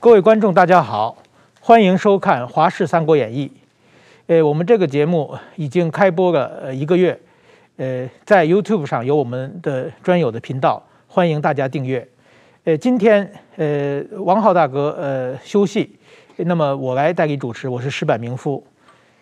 [0.00, 1.14] 各位观众，大家好，
[1.60, 3.46] 欢迎收看《华视三国演义》。
[4.28, 7.20] 呃，我们这个节目已经开播了一个月，
[7.76, 12.08] 呃，在 YouTube 上有我们的专有的频道，欢迎大家订阅。
[12.64, 15.94] 呃，今天呃，王浩大哥呃休息，
[16.38, 18.66] 那么我来代理主持，我是石板明夫。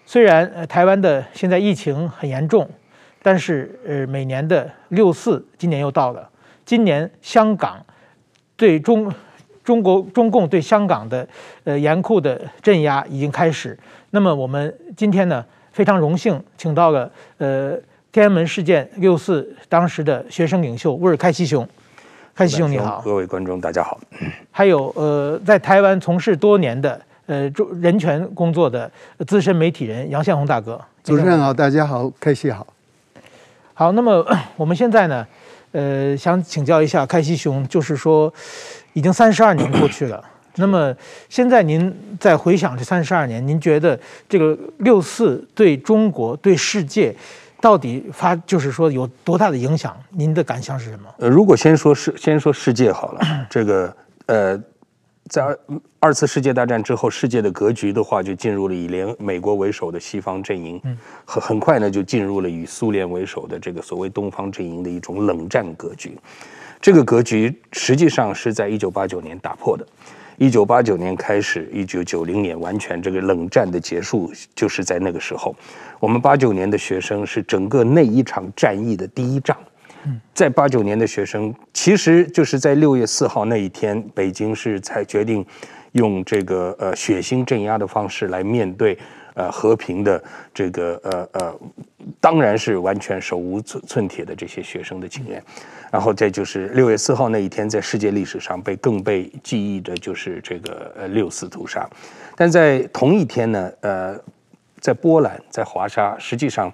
[0.06, 2.70] 虽然台湾的现在疫情很严重，
[3.20, 6.30] 但是呃每年的六四今年又到了，
[6.64, 7.84] 今年香港
[8.56, 9.12] 对中
[9.68, 11.28] 中国中共对香港的
[11.64, 13.78] 呃严酷的镇压已经开始。
[14.12, 17.76] 那么我们今天呢非常荣幸请到了呃
[18.10, 21.68] 天安门事件六四当时的学生领袖乌尔开西雄，
[22.34, 24.00] 开西兄你好，各位观众大家好。
[24.50, 26.98] 还有呃在台湾从事多年的。
[27.26, 28.90] 呃，中人权工作的
[29.26, 32.66] 资深媒体人杨宪宏大哥，主持人好，大家好，开西好。
[33.74, 35.26] 好，那么 我们现在呢，
[35.72, 38.32] 呃，想请教一下开西兄，就是说，
[38.92, 40.22] 已经三十二年过去了，
[40.56, 40.94] 那么
[41.28, 47.14] 现在您再回想这三十二年，您觉得这个六四对中国、对世界
[47.60, 49.96] 到底发，就是说有多大的影响？
[50.10, 51.04] 您的感想是什么？
[51.18, 54.62] 呃，如果先说世，先说世界好了， 这个呃。
[55.28, 55.58] 在二
[56.00, 60.80] 二次世界大战之后，世界的格局的话，就进入了以联美国为首的西方阵营，
[61.26, 66.16] 很很快呢，就进入了以苏联为首的这个所谓东方阵营的一种冷战格局。
[66.80, 69.86] 这个格局实际上是在一九八九年打破的。
[70.36, 75.54] 一九八九年开始，一九九零年完全这个冷战的结束，就是在那个时候。
[75.98, 79.56] 我们八九年的学生是整个那一场战役的第一仗。
[80.32, 85.44] 在八九年的学生，其实就是在六月四号那一天，北京是才决定
[85.92, 88.96] 用这个呃血腥镇压的方式来面对
[89.38, 90.22] 呃和平的
[90.52, 91.54] 这个呃呃，
[92.20, 95.42] 当然是完全手无寸寸铁的这些学生的经验。
[95.90, 101.88] 然后再就是六月四号那一天，在世界历史上被更被记忆的就是这个呃六四屠杀。
[102.36, 104.18] 但在同一天呢，呃，
[104.80, 106.72] 在波兰，在华沙，实际上。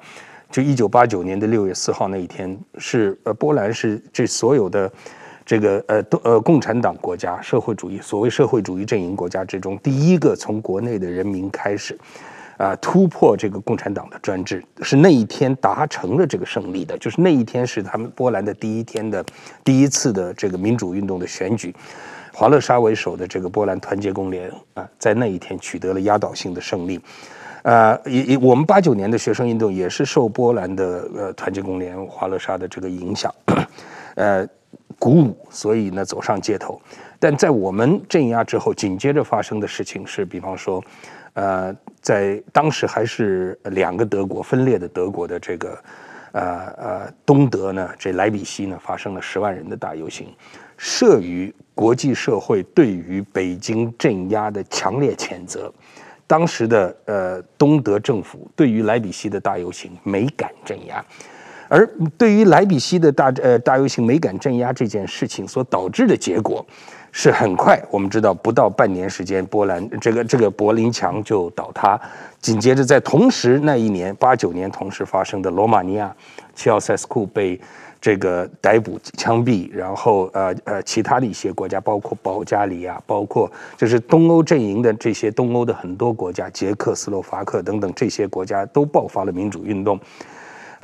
[0.51, 4.89] 就一九八九年的六月四号那一天，是呃波兰是这所有的
[5.45, 11.99] 这个呃都呃共产党国家社会主义所谓社会主义阵营国家之中，第一个从国内的人民开始
[12.57, 19.25] 啊、突破这个共产党的专制，是那一天达成了这个胜利的，就是那一天是他们波兰的第一天的
[19.65, 21.75] 第一次的这个民主运动的选举，
[22.33, 27.01] 华勒沙为首的这个波兰团结工联啊，在那一天取得了压倒性的胜利。
[27.63, 33.35] 呃，也也，我们八九年的学生运动也是受波兰的呃团结工联华勒沙的这个影响，
[34.17, 34.47] 呃，
[34.99, 36.79] 鼓舞，所以呢走上街头。
[37.19, 40.85] 但在我们镇压之后，紧接着发生的事情是，比方说，
[41.35, 45.79] 呃，在当时还是两个德国分裂的德国的这个
[46.33, 46.43] 呃
[46.79, 50.29] 呃东德呢，这莱比锡呢发生了十万人的大游行，
[50.79, 55.73] 慑于国际社会对于北京镇压的强烈谴责。
[56.27, 61.05] 当时的呃东德政府对于莱比锡的大游行没敢镇压，
[61.69, 61.87] 而
[62.17, 66.65] 对于莱比锡的大呃大游行没敢镇压这件事情所导致的结果，
[67.17, 71.99] 是很快我们知道不到半年时间，波兰这个这个柏林墙就倒塌，
[72.41, 76.13] 紧接着在同时那一年八九年同时发生的罗马尼亚，
[76.57, 77.59] 齐奥塞斯库被。
[78.01, 89.99] 这个逮捕枪毙，然后呃呃，其他的一些国家，包括保加利亚，包括就是东欧阵营的这些东欧的很多国家，捷克斯洛伐克等等这些国家都爆发了民主运动。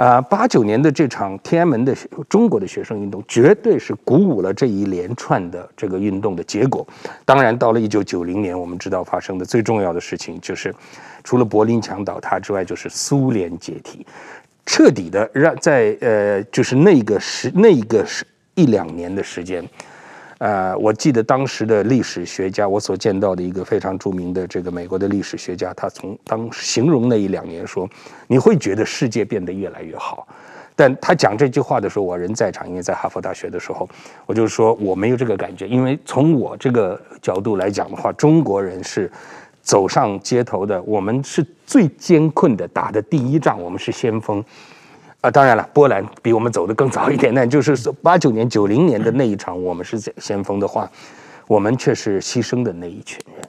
[0.01, 1.95] 啊、八九年的这场天安门的
[2.27, 6.87] 中国的学生运动，绝对是鼓舞了这一连串的这个运动的结果。
[7.27, 10.75] 当然，到了一九九零年，我们知道发生的最重要的事情，就是
[11.23, 14.07] 除了柏林墙倒塌之外，就是苏联解体。
[14.65, 19.63] 彻底的让在呃，就是那个时那个时一两年的时间，
[20.41, 27.87] 呃，我记得当时的历史学家，我所见到的一个非常著名的这个美国的历史学家，他从当形容那一两年说，
[28.27, 30.27] 你会觉得世界变得越来越好。
[30.75, 33.87] 但他讲这句话的时候，我人在场，因为在哈佛大学的时候，
[34.25, 39.11] 我就说我没有这个感觉，因为从我这个角度来讲的话，中国人是。
[39.63, 44.43] 走上街头的，我们是最艰困的，打的第一仗，我们是先锋，
[45.21, 50.91] 啊，当然了，波兰比我们走得更早一点，那就是八九年、九零年的那一场，我们是先锋的话，
[51.47, 53.47] 我们却是牺牲的那一群人。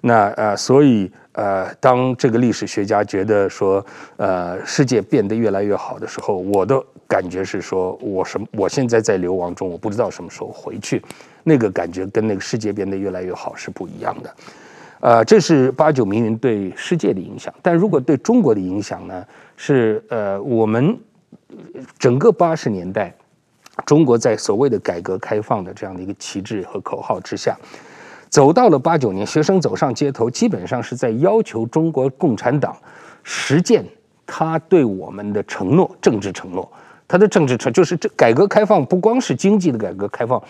[0.00, 3.84] 那呃，所以呃，当这个历史学家觉得说，
[4.16, 11.00] 呃，世界变得越来越好的时候，我的感觉是说，我什么我现在在流亡中，我不知道什么时候回去，
[11.44, 14.34] 那个感觉跟那个世界变得越来越好是不一样的。
[14.98, 19.24] 呃，这是八九名人对世界的影响，但如果对中国的影响呢？
[19.54, 20.98] 是呃，我们
[21.98, 23.14] 整个八十年代，
[23.86, 27.56] 中国在所谓的改革开放的这样的一个旗帜和口号之下，
[28.28, 32.76] 走到了八九年，学生走上街头，基本上是在要求中国共产党
[33.22, 33.84] 实践
[34.26, 36.70] 他对我们的承诺，政治承诺。
[37.08, 40.42] 他的政治承就是这改革开放不光是经济的改革开放，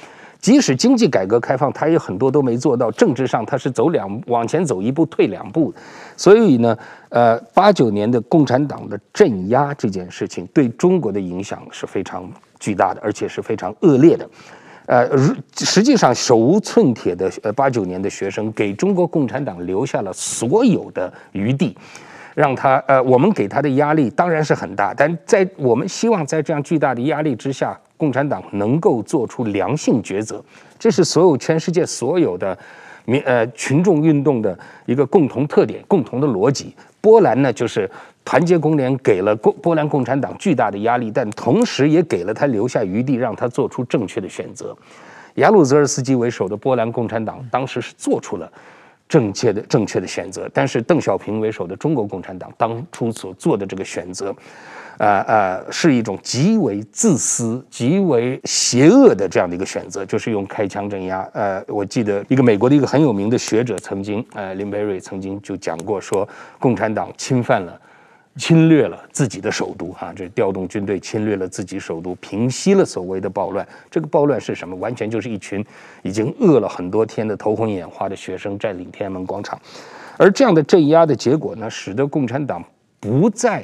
[0.42, 2.90] 即使经济改革开放，他也很多都没做到。
[2.90, 5.72] 政治上他是走两往前走一步退两步，
[6.16, 6.76] 所以呢，
[7.08, 12.28] 呃，八九年的共产党的镇压这件事情对中国的影响是非常
[12.58, 14.28] 巨大的，而且是非常恶劣的。
[14.86, 15.08] 呃，
[15.56, 21.74] 实际上手无寸铁的呃八九年的学生给中国共产党留下了所有的余地。
[22.34, 30.42] 让他呃，我们给他的压力当然是很大，但在我们希望在这样巨大的压力之下，共产党能够做出良性抉择，
[30.76, 32.58] 这是所有全世界所有的
[33.04, 36.74] 民呃群众运动的一个共同特点、共同的逻辑。
[37.00, 37.88] 波兰呢，就是
[38.24, 44.76] 团结工联给了共波兰共产党巨大的压力，但同时也给了他留下余地，让他做出正确的选择。
[45.36, 48.50] 雅鲁泽尔斯基为首的波兰共产党当时是做出了。
[49.08, 54.34] 正确的正确的选择，但是邓小平为首的中国共产党当初所做的这个选择，
[54.98, 61.28] 呃呃，是一种极为自私、极为邪恶的这样的一个选择，就是用开枪镇压。
[61.32, 66.28] 呃，我记得一个美国的一个很有名的学者曾经，呃，林培瑞曾经就讲过说，
[66.58, 67.78] 共产党侵犯了。
[68.36, 73.68] 侵略了自己的首都，哈，这调动军队侵略了自己首都，平息了所谓的暴乱。
[73.90, 74.74] 这个暴乱是什么？
[74.76, 75.62] 完全就是一群
[76.00, 79.60] 已经饿了很多天的头昏眼花的学生占领天安门广场。
[80.16, 82.64] 而这样的镇压的结果呢，使得共产党
[82.98, 83.62] 不再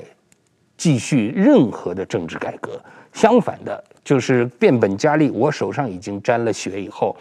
[0.79, 2.81] 继续任何的政治改革，
[3.13, 5.29] 相反的，就是变本加厉。
[5.29, 7.15] 我手上已经沾了血以后。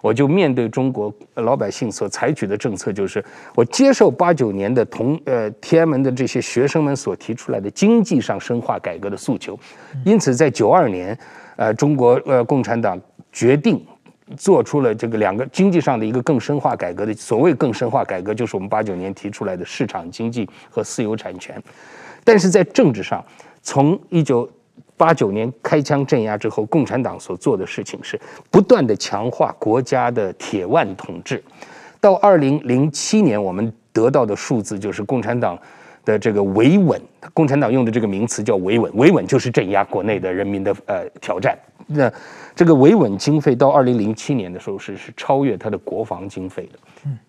[0.00, 3.24] 我就面对中国老百姓所采取的政策，就是
[3.54, 9.56] 我接受八九年的同呃天安门的这些学生们所提出来的经济上深化改革的诉求，
[10.04, 11.16] 因此在九二年，
[11.54, 13.00] 呃中国呃共产党
[13.30, 13.80] 决定
[14.36, 21.62] 做出了这个两个经济上的一个更深化改革的所谓更深化改革，就是我们八九年提出来的市场经济和私有产权，
[22.24, 23.24] 但是在政治上，
[23.62, 24.48] 从一九。
[24.94, 28.20] 八九年开枪镇压之后，共产党所做的事情是
[28.52, 31.42] 不断地强化国家的铁腕统治。
[31.98, 35.58] 到二零零七年，我们得到的数字就是共产党
[36.04, 37.00] 的这个维稳。
[37.34, 41.58] 共产党用的这个名词叫维稳，维稳就是镇压国内的人民的呃挑战。
[41.88, 42.12] 那
[42.54, 46.78] 这个维稳经费到二零零七年的时候是是超越它的国防经费的。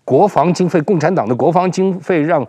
[0.05, 2.45] 国防经费，共产党的国防经费让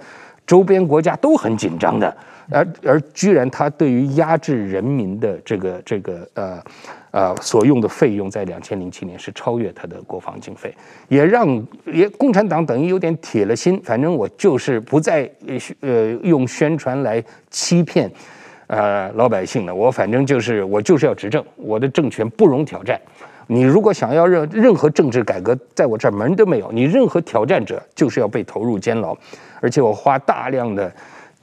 [0.46, 2.14] 周边国家都很紧张的。
[2.50, 6.62] 而而居然他对于压制人民的这个这个呃
[7.10, 10.74] 呃所用的费用，在两千零七年是超越他的国防经费，
[11.08, 15.30] 也让也共产党等于有点铁了心，反正我就是不再
[15.80, 18.10] 呃用宣传来欺骗
[18.66, 23.00] 呃老百姓了，我反正就是我就是要执政，我的政权不容挑战。
[23.46, 29.16] 你如果想要任任何政治改革，在我这儿门都没有，你任何挑战者就是要被投入监牢，
[29.60, 30.92] 而且我花大量的。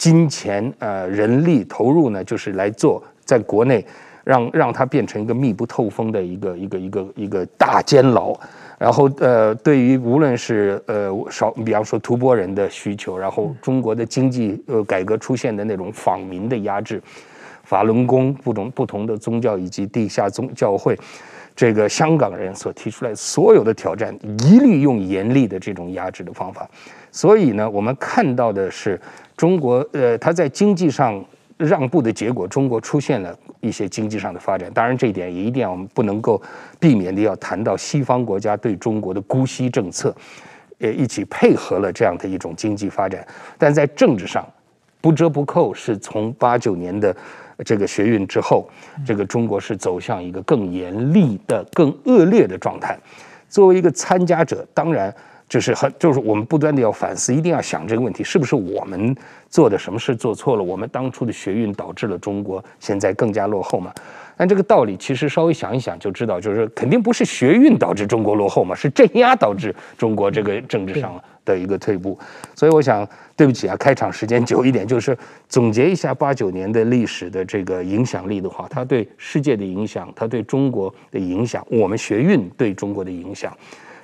[0.02, 3.86] 金钱呃人力投入呢，就是来做在国内
[4.24, 8.34] 让让它变成一个密不透风的一个一个一个一个大监牢，
[8.80, 17.00] 然后呃对于无论是呃少比方说吐蕃人的需求，然后中国的经济呃改革出现的那种访民的压制，
[17.64, 20.98] 法轮功不同不同的宗教以及地下宗教会，
[21.56, 24.18] 这个香港人所提出来所有的挑战，
[24.50, 26.68] 一律用严厉的这种压制的方法，
[27.12, 29.00] 所以呢，我们看到的是。
[29.38, 31.24] 中国呃，它在经济上
[31.58, 34.72] 让步的结果，中国出现了一些经济上的发展。
[34.74, 36.42] 当然，这一点也一定要我们不能够
[36.80, 40.16] 避免的要谈到西方国家对中国的姑息政策，
[40.80, 43.26] 呃，一起配合了这样的一种经济发展。
[43.58, 44.48] 但在政治上，
[45.02, 47.16] 不折不扣是从八九年的
[47.64, 48.68] 这个学运之后，
[49.06, 52.98] 这个中国是走向一个更严厉的、更恶劣的状态。
[53.50, 55.14] 作为一个参加者，当然。
[55.52, 59.14] 就是很，就是我们不断的要反思，一定要想这个问题，是不是我们
[59.50, 60.64] 做的什么事做错了？
[60.64, 63.94] 我们当初的学运导致了中国现在更加落后嘛？
[64.38, 72.18] 但这个道理其实稍微想一想就知道，就是肯定不是学运导致中国落后嘛，是镇压导致中国这个政治上的一个退步。
[72.56, 73.06] 所以我想，
[73.36, 75.18] 对不起啊，开场时间久一点，就是
[75.50, 83.54] 总结一下八九年的历史的这个影响力的话，它对世界的影响，它对中国的影响，我们学运对中国的影响。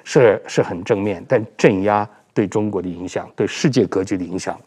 [0.10, 4.58] 是是很正面，但镇压对中国的影响，对世界格局的影响，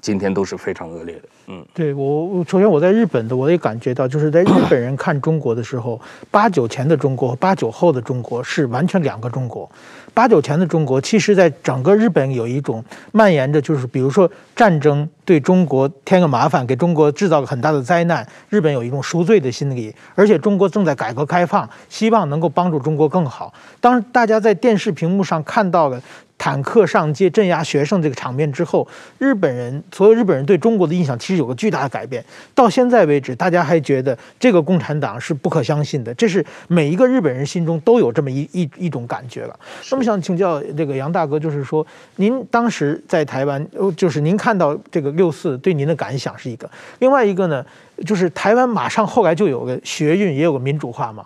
[0.00, 1.22] 今天都是非常恶劣的。
[1.48, 6.00] 嗯，对我，首先我在日本的，我也感觉到，就是在日本人看中国的时候，
[6.30, 9.70] 八九前的中国和八九后的中国是完全两个中国。
[10.14, 23.52] 八九前的中国，其实在整个日本有一种蔓延着，就是比如说战争对中国添个麻烦，给中国制造个很大的灾难，日本有一种赎罪的心理，而且中国正在改革开放，希望能够帮助中国更好。
[23.80, 26.00] 当大家在电视屏幕上看到的。
[26.38, 28.86] 坦克上街镇压学生这个场面之后，
[29.18, 32.24] 日本人所有日本人对中国的印象其实有个巨大的改变。
[32.54, 39.56] 到现在为止，大家还觉得这个共产党是不可相信的，这是每一个日本人心中都有这么一一一种感觉了。
[39.90, 41.86] 那么想请教这个杨大哥，就是说
[42.16, 43.64] 您当时在台湾，
[43.96, 47.64] 就是您看到这个六四对您的感想是一个，另外一个呢，
[48.04, 51.24] 就是台湾马上后来就有个学运，也有个民主化嘛。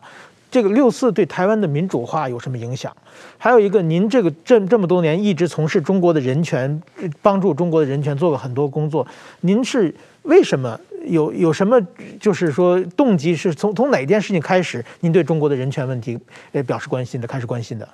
[0.57, 2.91] 这个六四对台湾的民主化有什么影响？
[3.37, 6.83] 还有一个，您这个这这么多年一直从事中国的人权，
[7.21, 9.07] 帮助中国的人权做了很多工作。
[9.43, 11.79] 您是为什么有有什么
[12.19, 13.37] 就是说动机？
[13.37, 16.19] 是从从哪件事情开始，您对中国的人权问题
[16.53, 17.87] 呃表示关心的，开始关心的？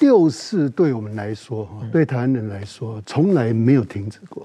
[0.00, 4.44] 六四对我们来说，对台湾人来说，从来没有停止过。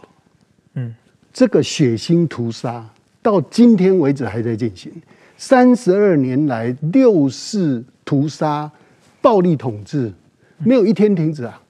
[0.75, 0.93] 嗯，
[1.33, 2.87] 这个血腥屠杀
[3.19, 4.91] 到今天为止还在进行。
[5.37, 8.69] 三十二年来，六四屠杀、
[9.21, 10.11] 暴力统治，
[10.57, 11.61] 没有一天停止啊！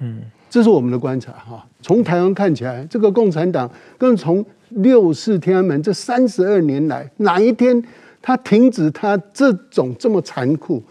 [0.00, 1.64] 嗯，这是我们的观察哈。
[1.80, 7.80] 从台湾看起来，这个共产党跟从六四天安门这三十二年来，哪一天
[8.20, 10.82] 他停止他这种这么残酷？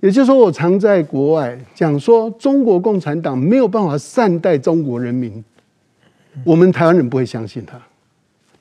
[0.00, 5.44] 也就是说，我常在国外讲说，中国共产党没有办法善待中国人民，
[6.44, 7.80] 我们台湾人不会相信他。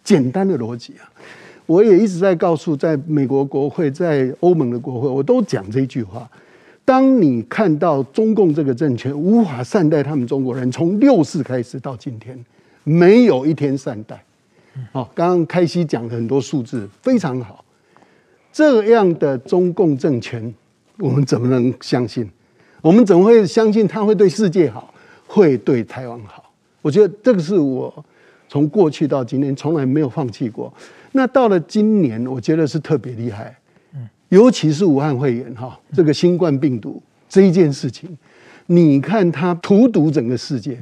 [0.04, 1.10] 简单的逻辑啊！
[1.72, 6.30] 我也一直在告诉，在美国国会、在欧盟的国会，我都讲这句话：
[6.84, 12.38] 当你看到中共这个政权无法善待他们中国人，从六四开始到今天，
[12.84, 14.22] 没有一天善待。
[14.92, 17.64] 好，刚刚开希讲的很多数字非常好，
[18.52, 20.54] 这样的中共政权，
[20.98, 22.30] 我们怎么能相信？
[22.82, 24.94] 我们怎么会相信他会对世界好，
[25.26, 26.52] 会对台湾好？
[26.82, 28.04] 我觉得这个是我
[28.50, 30.74] 从过去到今天从来没有放弃过。
[31.14, 33.56] 那到了今年，我觉得是特别厉害，
[34.30, 38.18] 尤其是武汉肺炎哈，这个新冠病毒这一件事情，
[38.68, 40.82] 你看它荼毒整个世界。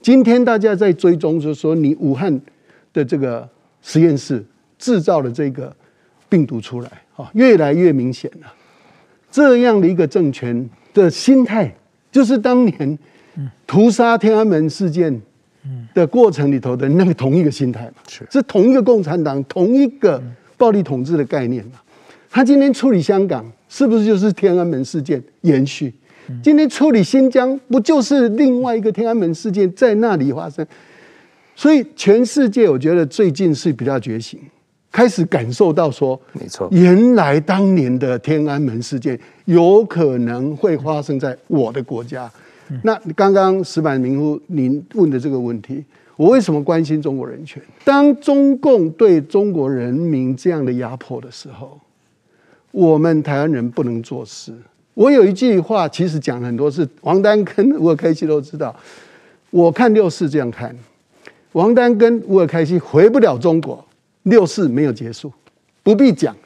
[0.00, 2.40] 今天大家在追踪，就是说你武汉
[2.92, 3.46] 的这个
[3.82, 4.44] 实验室
[4.78, 5.74] 制造了这个
[6.28, 8.52] 病毒出来，哈，越来越明显了。
[9.30, 11.74] 这样的一个政权的心态，
[12.10, 12.98] 就是当年
[13.66, 15.20] 屠杀天安门事件。
[15.94, 20.22] 的过程里头的那个同一个心态嘛，是是同一个共产党，同一个
[20.56, 21.72] 暴力统治的概念嘛。
[22.30, 25.92] 他今天处理香港，是不是就是天安门事件延续？
[26.42, 30.66] 今天处理新疆，不就是另外一个天安门事件在那里发生？
[31.56, 34.38] 所以全世界，我觉得最近是比较觉醒，
[34.92, 42.30] 开始感受到说，没错，原来当年的天安门事件有可能会发生在我的国家。
[42.82, 45.84] 那刚刚石板明夫您问的这个问题，
[46.16, 47.62] 我为什么关心中国人权？
[47.84, 51.78] 当中共对中国人民这样的压迫的时候，
[52.70, 54.52] 我们台湾人不能坐视。
[54.94, 58.74] 我有一句话，其实讲很多次，王丹跟吴尔开西都知道。
[59.50, 60.76] 我看六四这样看，
[61.52, 63.82] 王丹跟吴尔开西回不了中国，
[64.24, 65.32] 六四没有结束，
[65.82, 66.36] 不必讲，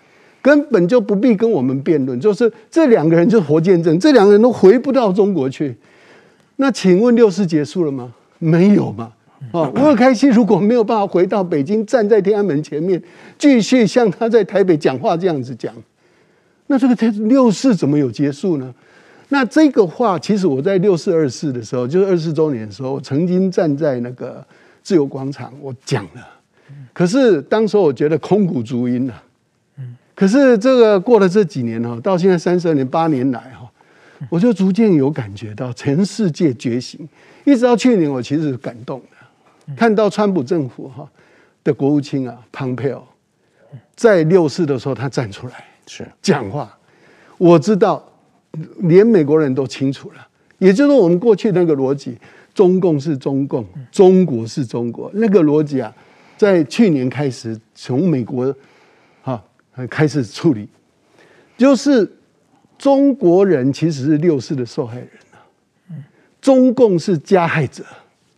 [0.41, 5.75] 根本就不必跟我们辩论，就是这两个人就是活见证，这两个人都回不到中国去。
[6.57, 8.13] 那请问六四结束了吗？
[8.39, 9.13] 没有嘛？
[9.53, 13.03] 啊，吴尔开西如果没有办法回到北京，站在天安门前面，
[13.37, 15.75] 继续像他在台北讲话这样子讲，
[16.69, 16.95] 那这个
[17.27, 18.73] 六四怎么有结束呢？
[19.31, 24.45] 那这个话，其实我在六四二四的时候，就是二十四周年的时候，我曾经站在那个
[24.83, 26.27] 自由广场，我讲了。
[26.93, 29.23] 可是当时我觉得空谷足音了。
[30.15, 33.62] 可是这个过了这几年哈，到现在三十二年八年来哈。
[34.31, 37.09] 我就逐渐有感觉到全世界觉醒，
[37.45, 41.09] 一直到去年，我其实是感动的，看到川普政府哈
[41.65, 43.05] 的国务卿啊，蓬佩奥
[43.97, 46.07] 在六四的时候他站出来是。
[46.23, 46.79] 讲话，
[47.37, 48.03] 我知道
[48.79, 52.17] 连美国人都清楚了，也就是我们过去那个逻辑，
[52.55, 55.93] 中共是中共，中国是中国，那个逻辑啊，
[56.37, 58.55] 在去年开始从美国
[59.23, 59.43] 哈
[59.91, 60.69] 开始处理，
[61.59, 62.09] 就是。
[62.83, 65.39] 中国人其实是六四的受害人啊，
[66.41, 67.85] 中共是加害者，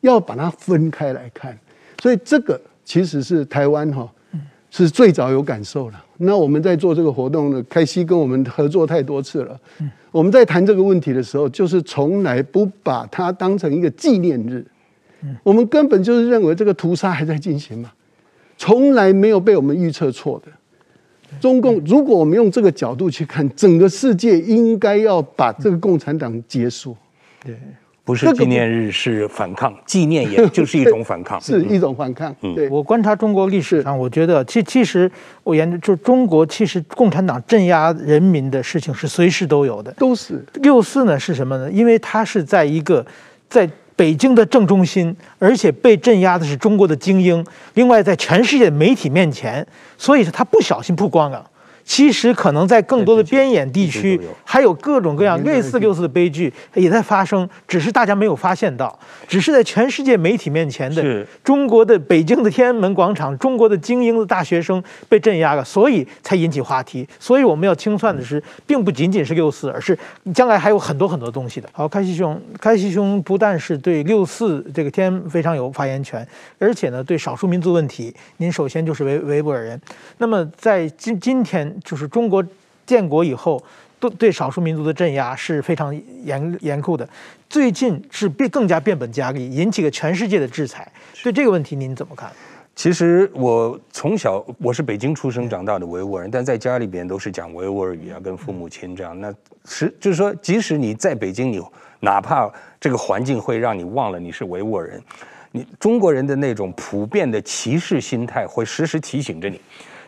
[0.02, 1.58] 要把它分开来看。
[2.02, 4.06] 所以这个其实是台湾哈
[4.70, 6.04] 是最早有感受了。
[6.18, 9.58] 那我们在做这个活动呢，开希跟我们合作太多次了。
[10.10, 14.62] 我们在谈这个问题的时候，就是从来不把它当成一个纪念日，
[15.42, 17.90] 我们根本就是认为这个屠杀还在进行嘛，
[18.58, 20.52] 从来没有被我们预测错的。
[21.40, 26.96] 中共，如果我们用这个角度去看，整个世界应该要把这个共产党结束。
[27.44, 27.56] 对。
[28.06, 29.74] 不是纪念日，是反抗。
[29.86, 32.36] 纪念也就是一种反抗，是一种反抗。
[32.42, 32.68] 嗯，对。
[32.68, 35.10] 我观察中国历史上，我觉得其其实
[35.42, 40.44] 我研究就中国，其实共产党镇压人民的事情是随时都有的，都是。
[40.56, 41.72] 六四呢是什么呢？
[41.72, 43.02] 因为它是在一个
[43.48, 51.50] 在北京的正中心，而且被镇压的是中国的精英，另外在全世界媒体面前，所以他不小心曝光了。
[51.84, 58.98] 其实可能在更多的边远地区，还有各种各样类似六四的悲剧也在发生，只是大家没有发现到，
[59.28, 67.06] 只是在全世界媒体面前的中国的北京的天安门广场，中国的精英的大学生被镇压了，所以才引起话题。
[67.20, 69.96] 所以我们要清算的是，并不仅仅是六四，而是
[70.34, 71.68] 将来还有很多很多东西的。
[71.70, 76.26] 好，开西兄，开西兄不但是对六四这个天非常有发言权，
[76.58, 79.78] 而且呢，对少数民族问题，您首先就是维维吾尔人。
[80.16, 81.73] 那么在今今天。
[81.82, 82.44] 就是中国
[82.86, 83.62] 建国以后，
[83.98, 87.08] 对对少数民族的镇压是非常严严酷的。
[87.48, 90.90] 最近是变更加变本加厉，引起了全世界的制裁。
[91.22, 92.30] 对这个问题您怎么看？
[92.76, 99.18] 其实我从小我是北京出生长大的维吾尔人，但在家里边都是讲维吾尔语啊，跟父母亲这样。
[99.20, 99.32] 那
[99.64, 101.62] 是就是说，即使你在北京，你
[102.00, 102.50] 哪怕
[102.80, 105.00] 这个环境会让你忘了你是维吾尔人，
[105.52, 109.60] 你中国人的那种普遍的歧视心态会时时提醒着你。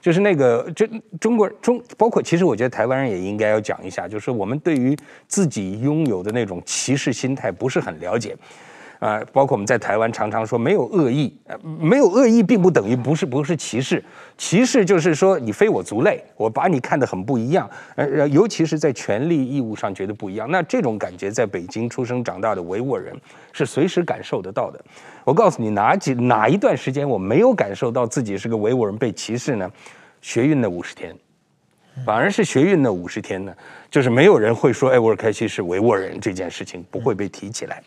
[0.06, 4.96] 就是那个，这中国中包括，其实我觉得台湾人也应该要讲一下，就是我们对于
[5.26, 8.36] 自己拥有的那种歧视心态不是很了解。
[9.00, 11.36] 啊，包括我们在台湾常常说没有恶意，
[11.80, 14.02] 没有恶意并不等于不是不是歧视，
[14.38, 23.14] 歧视就是说你非我族类，我把你看得很不一样，呃，尤其是在权利义务上觉得不一样，那这种感觉在北京出生长大的维吾尔人
[23.52, 24.82] 是随时感受得到的。
[25.26, 29.68] 我告诉你哪几哪一段时间我没有感受到自己是个维吾尔人被歧视呢？
[30.22, 31.12] 学运的五十天，
[32.04, 33.52] 反而是学运的五十天呢，
[33.90, 37.82] 就是没有人会说哎，维吾尔开西是维吾尔人这件事情不会被提起来。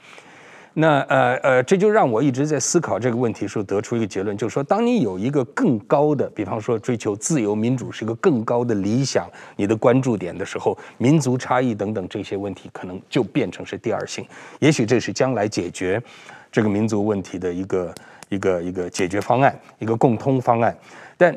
[0.73, 14.25] 那呃呃，这就让我一直在思考这个问题时候得出一个结论，就是说，当你有一个更高的，比方说追求自由民主是一个更高的理想，你的关注点的时候，民族差异等等这些问题可能就变成是第二性。
[14.59, 16.01] 也许这是将来解决
[16.51, 17.95] 这个民族问题的一个
[18.29, 20.77] 一个一个解决方案，一个共通方案。
[21.17, 21.35] 但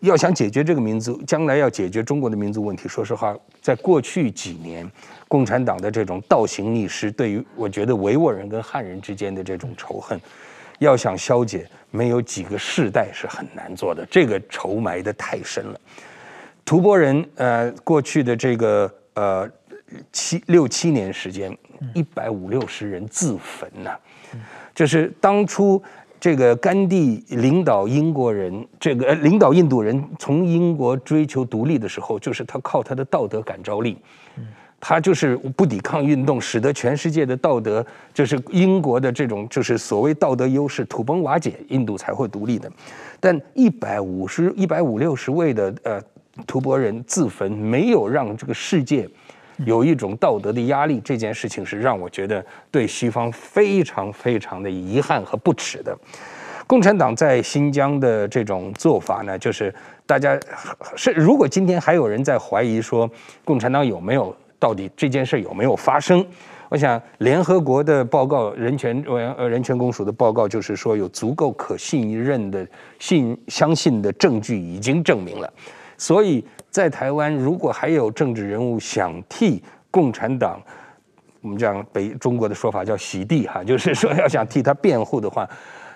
[0.00, 4.90] 要想解决这个民族，将来要解决中国的民族问题，说实话，在过去几年。
[5.28, 10.20] 共产党的这种倒行逆施，对于我觉得维吾尔人跟汉人之间的这种仇恨，
[10.78, 14.06] 要想消解，没有几个世代是很难做的。
[14.08, 15.80] 这个仇埋的太深了。
[16.64, 19.50] 吐蕃人，呃，过去的这个呃
[20.12, 21.50] 七六七年时间，
[21.94, 24.00] 一百五六十人自焚呐、啊，
[24.74, 25.82] 就是当初
[26.18, 33.96] 这个甘地领导英国人，这个呃领导印度人从英国追求独立的时候，就是他靠他的道德感召力。
[34.78, 42.70] 他就是不抵抗运动，使得全世界的道德，就是英国的这种就是所谓道德优势土崩瓦解，印度才会独立的。
[43.18, 46.00] 但一百五十一百五六十位的呃
[46.46, 49.08] 吐蕃人自焚，没有让这个世界
[49.64, 55.96] 有一种道德的压力，这件事情是让我觉得对西方非常非常的遗憾和不齿的。
[56.66, 60.38] 共产党在新疆的这种做法呢，就是大家
[60.96, 63.10] 是如果今天还有人在怀疑说
[63.44, 64.34] 共产党有没有。
[64.58, 66.26] 到底这件事有没有发生？
[66.70, 72.66] 我想联合国的报告，人权呃人权公署的报告就是说，有足够可信任的
[72.98, 75.52] 信相信的证据已经证明了。
[75.98, 76.42] 所以
[76.76, 80.60] 在台湾，如果还有政治人物想替共产党，
[81.40, 85.48] 我们讲北中国的说法叫洗地哈，就是说要想替他辩护的话，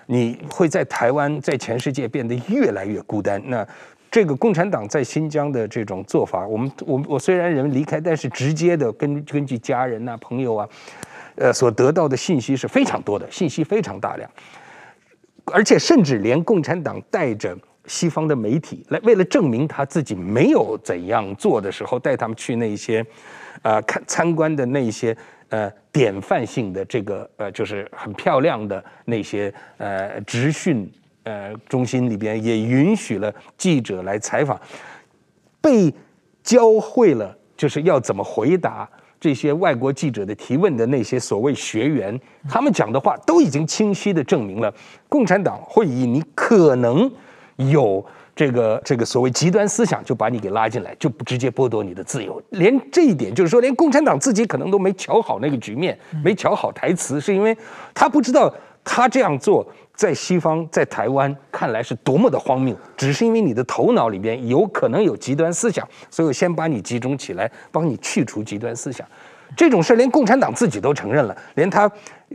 [0.07, 3.39] 你会在台湾在全世界变得越来越孤单。
[3.45, 3.63] 那。
[4.09, 10.67] 这个共产党在新疆的这种做法，我们我我虽然人离开，但是直接的根根据家人呐、朋友啊，
[11.35, 14.29] 呃所得到的信息是非常多的，信息非常大量，
[15.45, 23.05] 而且甚至连共产党带着西方的媒体来，为了证明他自己没有怎样做的时候，带他们去那些，
[23.61, 25.15] 呃看参观的那些
[25.49, 30.91] 呃典范性的这个呃就是很漂亮的那些呃职训。
[31.23, 34.59] 呃，中心里边也允许了记者来采访，
[35.61, 35.93] 被
[36.41, 38.89] 教会了就是要怎么回答
[39.19, 44.73] 这些外国记者的提问的那些所谓学员，他们讲的话都已经清晰的证明了，
[45.07, 47.07] 共产党会以你可能
[47.69, 48.03] 有
[48.35, 52.41] 这个这个所谓极端思想，就把你给拉进来，就不直接剥夺你的自由。
[52.49, 57.55] 连这一点，就是说，连共产党自己可能都没瞧好那个局面，没瞧好台词，是因为
[57.93, 58.53] 他不知道。
[58.83, 69.07] 他这样做，在西方，在台湾看来是多么的荒谬，只是因为你的头脑里边有可能有极端思想，所以我先把你集中起来，帮你去除极端思想。
[69.55, 71.87] 这种事连共产党自己都承认了，连他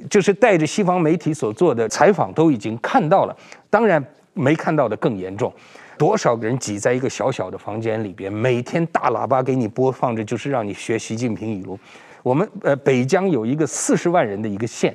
[0.09, 3.37] 就是带着西方媒体所做的采访都已经看到了。
[3.69, 4.01] 当然，
[4.37, 5.53] 没看到的更严重，
[5.99, 11.79] 多少个人挤在一个小小的房间里边，每天大喇叭给你播放着，就是让你学习近平语录。
[12.23, 14.95] 我们呃北疆有一个四十万人的一个县，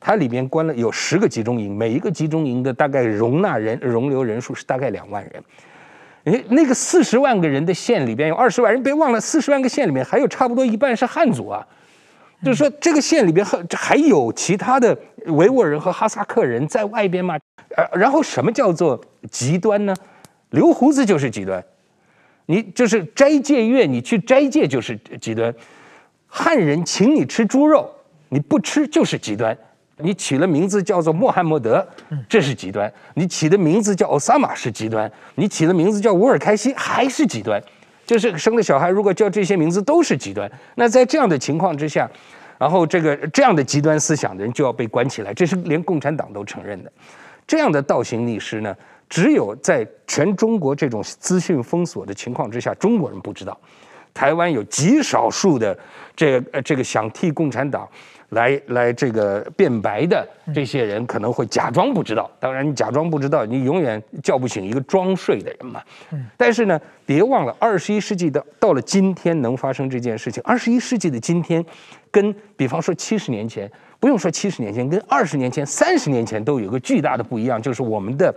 [0.00, 5.44] 它里面关了有十个集中营，每一个集中营的大概容纳人容留人数是大概两万人。
[6.24, 11.66] 诶，那个四十万个人的县里边有二十万人，别忘了四十万个县里面还有差不多一半是汉族啊，
[12.44, 14.96] 就是说这个县里边还还有其他的
[15.28, 17.36] 维吾尔人和哈萨克人在外边嘛。
[17.76, 19.94] 呃，然后什么叫做极端呢？
[20.50, 21.62] 留胡子就是极端，
[22.46, 25.54] 你就是斋戒月，你去斋戒就是极端。
[26.26, 27.90] 汉人请你吃猪肉，
[28.30, 29.56] 你不吃就是极端。
[30.00, 31.86] 你起了名字叫做穆罕默德，
[32.28, 37.60] 这是极端；你起的名字叫奥萨玛是极端；你起的名字叫乌尔开西还是极端。
[38.06, 40.50] 就是生的小孩如果叫这些名字都是极端。
[40.76, 42.08] 那在这样的情况之下，
[42.58, 46.92] 然后这个这样的极端思想的人就要被关起来，这是连共产党都承认的。
[47.46, 48.76] 这样的倒行逆施呢，
[49.08, 53.58] 只有在全中国这种资讯封锁的情况之下，中国人不知道。
[54.12, 55.76] 台湾有极少数的
[56.14, 57.88] 这个呃这个想替共产党
[58.30, 62.30] 来来这个辩白的这些人，可能会假装不知道。
[62.38, 65.82] 当然，你假装不知道，你永远叫不醒一个装睡的人嘛。
[66.36, 70.42] 但是呢，别忘了，二十一世纪的到了今天能发生这件事情。
[70.44, 71.64] 二十一世纪的今天，
[72.10, 73.70] 跟比方说七十年前。
[74.00, 78.32] 不用说，七十年前跟二十年前、三十年前都有个巨大的不一样，就是我们的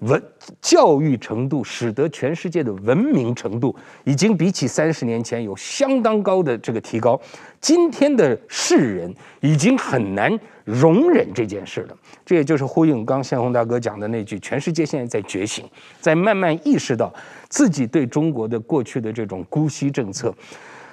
[0.00, 0.22] 文
[0.60, 7.20] 教育程度，使得全世界的文明程度已经比起三十年前有相当高的这个提高。
[7.60, 11.96] 今天的世人已经很难容忍这件事了。
[12.24, 15.68] 这也就是呼应刚宪鸿大哥讲的那句：全世界现在在觉醒，
[16.00, 17.12] 在慢慢意识到
[17.48, 20.32] 自己对中国的过去的这种姑息政策。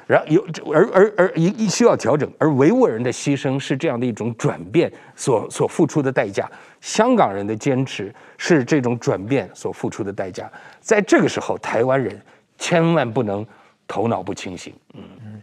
[0.08, 6.50] 然后有而而而一一需要调整，而维吾尔人的牺牲是这样的一种转变所所付出的代价，
[6.82, 12.20] 香港人的坚持是这种转变所付出的代价，在这个时候，台湾人
[12.58, 13.46] 千万不能
[13.88, 14.74] 头脑不清醒。
[14.94, 15.02] 嗯。
[15.26, 15.41] 嗯，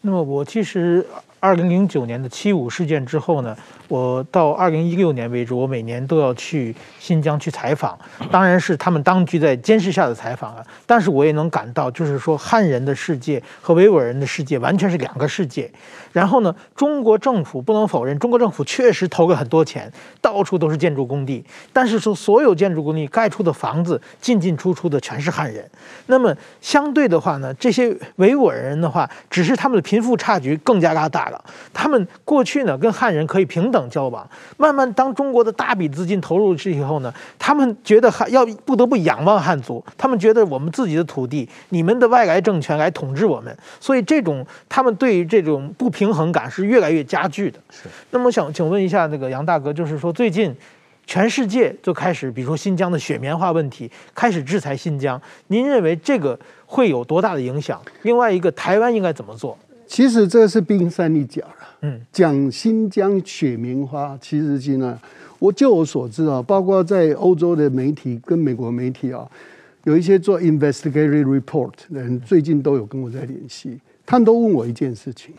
[0.00, 1.06] 那么我其实
[1.40, 3.56] 二零零九年的七五事件之后呢，
[3.88, 7.98] 我到二零一六年为止，我每年都要去新疆去采访，
[8.30, 10.62] 当然是他们当局在监视下的采访啊。
[10.86, 15.70] 但是我也能感到，就是说汉人的世界和维吾尔人的世界完全是两个世界。
[16.12, 19.92] 然后呢，中国政府不能否认，中国政府确实投了很多钱，
[20.22, 21.44] 到处都是建筑工地。
[21.72, 25.68] 但是说所有建筑工地盖出的房子进进出出的全是汉人。
[26.06, 31.44] 那么相对的话呢，这些维吾尔人的话，只是他们的贫富差距更加拉大了。
[31.74, 33.80] 他们过去呢跟汉人可以平等。
[33.90, 34.24] 交往，
[34.56, 47.58] 慢慢当中国的大笔资金投入去以后呢，他们觉得还要不得不仰望汉族，他们觉得我们自己的土地，你们的外来政权来统治我们，所以这种他们对于这种不平衡感是越来越加剧的。
[47.70, 50.54] 是，那么想请问一下那个杨大哥，就是说最近
[51.06, 57.82] 全世界就开始，比如说新疆的雪棉花问题，开始制裁新疆，您认为这个会有多大的影响？
[58.02, 59.58] 另外一个，台湾应该怎么做？
[59.88, 61.56] 其实这是冰山一角了。
[61.80, 64.96] 嗯，讲新疆雪棉花，其实现在
[65.40, 69.28] 我就我所知啊，包括在欧洲的媒体跟美国媒体啊，
[69.82, 75.34] 有一些做 investigative report 的人，最近都有跟我在联系，他们都问我一件事情，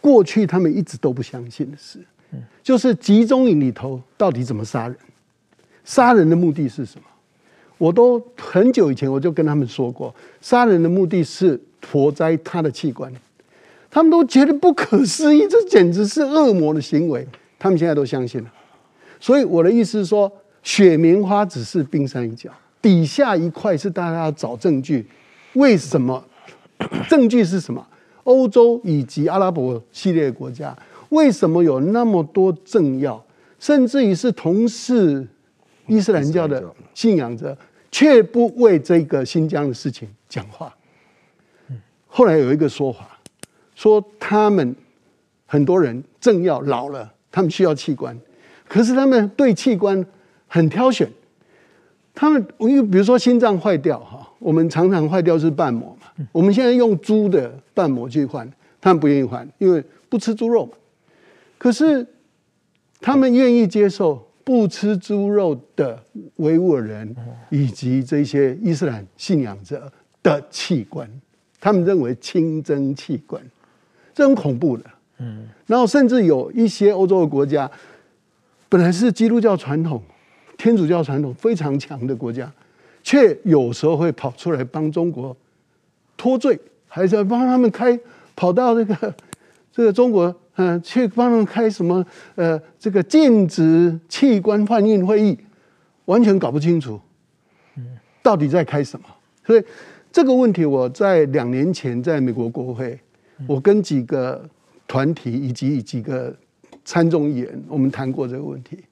[0.00, 1.98] 过去他们一直都不相信的事，
[2.62, 4.96] 就是集中营里头到底怎么杀人，
[5.84, 7.04] 杀人的目的是什么？
[7.78, 13.12] 我都很久以前我就跟他们说过，杀人的目的是活摘他的器官。
[13.90, 17.26] 他们都觉得不可思议，这简直是恶魔的行为。
[17.58, 18.52] 他们现在都相信了。
[19.18, 20.30] 所以我的意思是说，
[20.62, 22.50] 雪棉花只是冰山一角，
[22.82, 25.06] 底下一块是大家要找证据。
[25.54, 26.22] 为什么？
[27.08, 27.84] 证据是什么？
[28.28, 30.76] 欧洲以及阿拉伯系列国家
[31.08, 33.24] 为什么有那么多政要，
[33.58, 35.26] 甚至于是同是
[35.86, 36.62] 伊斯兰教的
[36.92, 37.56] 信仰者，
[37.90, 40.74] 却不为这个新疆的事情讲话？
[42.06, 43.18] 后来有一个说法。
[43.74, 44.74] 说他们
[45.46, 48.18] 很多人政要老了，他们需要器官，
[48.68, 50.04] 可是他们对器官
[50.48, 51.08] 很挑选。
[52.12, 55.96] 他们因为比如说心脏坏掉哈，我们常常坏掉是瓣膜，
[56.32, 58.50] 我们现在用猪的瓣膜去换，
[58.80, 60.72] 他们不愿意换，因为不吃猪肉嘛。
[61.56, 62.06] 可是
[63.00, 66.02] 他们愿意接受不吃猪肉的
[66.36, 67.14] 维吾尔人
[67.50, 69.90] 以及这些伊斯兰信仰者
[70.22, 71.08] 的器官，
[71.60, 73.42] 他们认为清真器官。
[74.14, 74.84] 这很恐怖的，
[75.18, 77.70] 嗯，然后甚至有一些欧洲的国家
[78.68, 80.02] 本来是基督教传统、
[80.56, 82.52] 天主教传统非常强的国家，
[83.02, 85.36] 却有时候会跑出来帮中国
[86.18, 87.98] 脱罪，还是要帮他们开
[88.36, 89.14] 跑到这个
[89.72, 90.26] 这个中国，
[90.56, 92.04] 嗯、呃，去帮他们开什么
[92.34, 95.38] 呃这个禁止器官贩运会议，
[96.04, 97.00] 完全搞不清楚，
[98.22, 99.06] 到底在开什么？
[99.46, 99.64] 所以
[100.12, 103.00] 这个问题，我在两年前在美国国会，
[103.46, 104.46] 我跟几个
[104.86, 106.36] 团体以及几个。
[106.84, 108.82] 参众议员，我们谈过这个问题，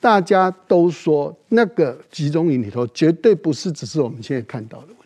[0.00, 4.96] 大家都说那个集中营里头绝对不是只是我们现在看到的问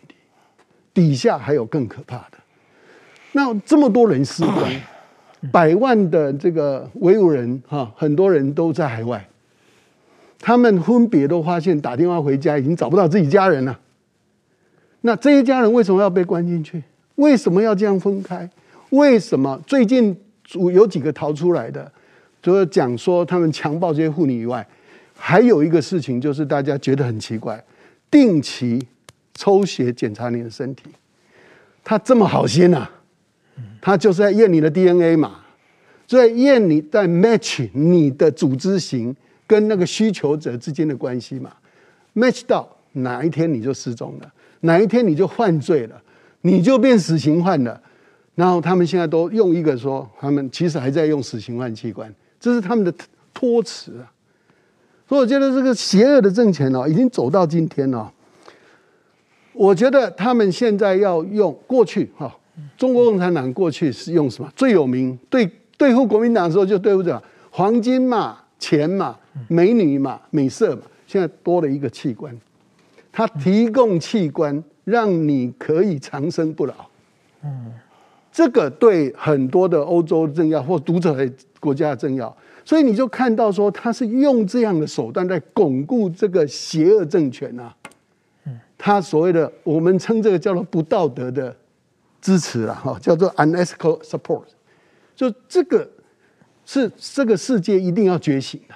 [0.93, 2.37] 底下还有更可怕的。
[3.31, 4.53] 那这么多人失踪，
[5.51, 9.27] 百万的这个维吾人哈，很多人都在海外，
[10.39, 13.79] 他们分别都发现打电话回家已经找不到自己家人了。
[15.01, 16.83] 那这一家人为什么要被关进去？
[17.15, 18.49] 为什么要这样分开？
[18.89, 20.15] 为什么最近？
[20.73, 21.89] 有几个逃出来的，
[22.43, 24.67] 除了讲说他们强暴这些妇女以外，
[25.15, 27.63] 还有一个事情就是大家觉得很奇怪，
[28.09, 28.85] 定期
[29.33, 30.85] 抽血检查你的身体，
[31.83, 32.89] 他这么好心啊，
[33.81, 35.39] 他就是在验你的 DNA 嘛，
[36.07, 39.15] 所以验你在 match 你的组织型
[39.47, 41.51] 跟那个需求者之间的关系嘛
[42.13, 46.01] ，match 到哪一天你就失踪了，哪一天你就犯罪了，
[46.41, 47.81] 你就变死刑犯了。
[48.35, 52.93] 然后他们现在都用一个说，他们其实还在用死刑换器官，这是他们的
[53.33, 54.07] 托词啊。
[55.07, 58.11] 所以我觉得这个邪恶的政权哦，已经走到今天了。
[59.53, 62.33] 我觉得他们现在要用过去哈，
[62.77, 65.17] 中国共产党过去是用什么最有名？
[65.29, 70.81] 对对付国民党的时候就对付着黄金嘛、钱嘛、美女嘛、美色嘛。
[71.05, 72.35] 现在多了一个器官，
[73.11, 76.73] 他提供器官让你可以长生不老。
[77.43, 77.73] 嗯。
[78.33, 82.33] 这个对很多的欧洲政要或读者的国家的政要，
[82.63, 87.75] 所以你就看到说他是用这样的手段在巩固这个邪恶政权啊。
[88.83, 91.55] 他所谓的我们称这个叫做不道德的
[92.19, 94.45] 支持了哈，叫做 unethical support。
[95.15, 95.87] 就这个
[96.65, 98.73] 是这个世界一定要觉醒的。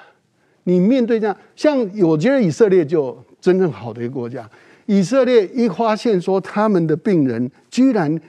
[0.65, 4.47] 你面对这样，像我觉得以色列就真正好的一个国家。
[4.85, 8.21] 以色列一发现说他们的病人居然。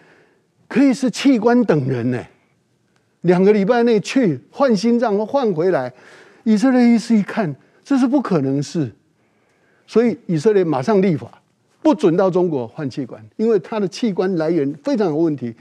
[0.69, 2.21] 可以是器官等人呢，
[3.21, 5.93] 两个礼拜内去换心脏换回来，
[6.43, 8.91] 以色列医师一看，这是不可能的事，
[9.87, 11.41] 所以以色列马上立法，
[11.87, 15.55] 不准到中国换器官，因为他的器官来源非常有问题。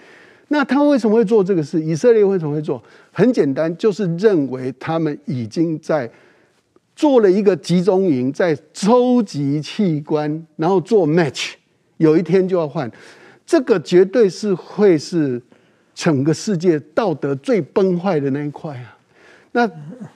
[0.47, 1.79] 那他为什么会做这个事？
[1.79, 2.81] 以色列为什么会做？
[3.11, 6.09] 很简单，就是认为他们已经在
[6.95, 11.51] 做了一个集中营，在收集器官，然后做 match，
[11.97, 12.91] 有一天就要换。
[13.45, 15.39] 这个绝对是会是
[15.93, 18.97] 整个世界道德最崩坏的那一块啊！
[19.51, 19.69] 那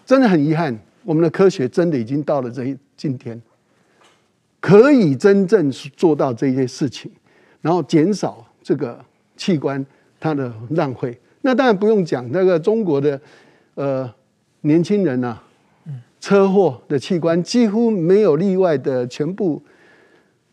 [0.08, 3.40] 真的很遗憾，我们的科学真的已经到了这一今天，
[4.60, 7.10] 可以真正做到这些事情，
[7.62, 9.00] 然后减少这个
[9.38, 9.86] 器官
[10.20, 11.18] 它的浪费。
[11.42, 13.20] 那当然不用讲，那个中国的
[13.76, 14.14] 呃
[14.62, 15.42] 年轻人啊，
[16.20, 19.62] 车祸的器官几乎没有例外的，全部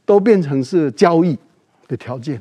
[0.04, 1.36] 都变成是交易
[1.88, 2.40] 的条件。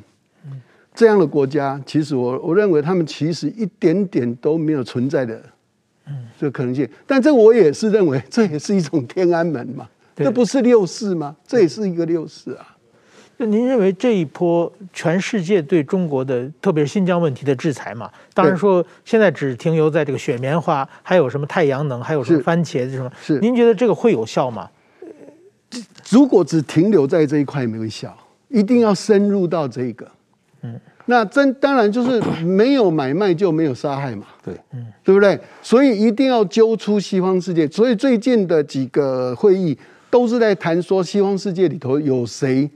[0.93, 5.43] 这样的国家，其实我我认为他们其实一点点都没有存在的，
[6.39, 6.87] 这个可能性。
[7.05, 11.35] 但这我也是认为，这也是一种天安门嘛，这不是六四吗？
[11.47, 12.75] 这也是一个六四啊。
[13.37, 18.09] 那您认为这一波全世界对中国的，特别是新疆问题的制裁嘛？
[18.33, 23.11] 当然说现在只停留在这个雪棉花，还有什么太阳能，还有什么番茄什么？
[23.21, 24.69] 是您觉得这个会有效吗？
[26.09, 28.15] 如果只停留在这一块没有效，
[28.47, 30.09] 一定要深入到这个。
[30.61, 35.37] 嗯，那真当然就是没有买卖就没有杀害嘛，对，嗯，对不对？
[35.61, 37.67] 所以一定要揪出西方世界。
[37.67, 39.77] 所以最近的几个会议
[40.15, 42.69] 都是在谈说，西方世界里头有谁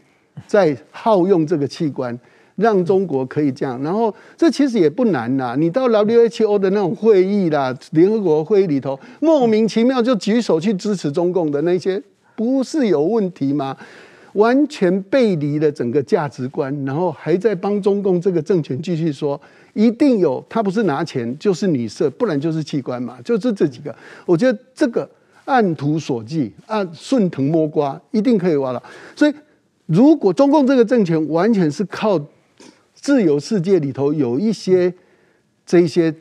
[0.45, 2.19] 在耗用这个器官，
[2.57, 3.81] 让中国可以这样。
[3.81, 12.03] 然后这其实也不难呐，你到 WHO 的那种会议啦，联合国会议里头，莫名其妙就举手去支持中共的那些，
[12.35, 13.77] 不是有问题吗？
[14.33, 19.39] 完全背离了整个价值观，然后还在帮中共这个政权继续说，
[19.73, 23.95] 一定有他不是拿钱就是女色，不然就是器官嘛，就是这几个。
[24.25, 25.09] 我觉得这个
[25.49, 28.81] 按图索骥，按顺藤摸瓜，一定可以挖到。
[29.15, 29.33] 所以，
[29.87, 32.23] 如果中共这个政权完全是靠
[32.93, 34.93] 自由世界里头有一些
[35.65, 36.13] 这些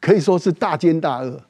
[0.00, 1.42] 可以说是大奸大恶，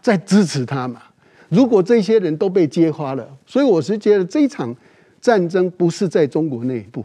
[0.00, 1.02] 在支持他嘛。
[1.48, 4.74] 如果这些人都被揭发了，所以我是觉得这一场
[5.20, 7.04] 战争不是在中国内部，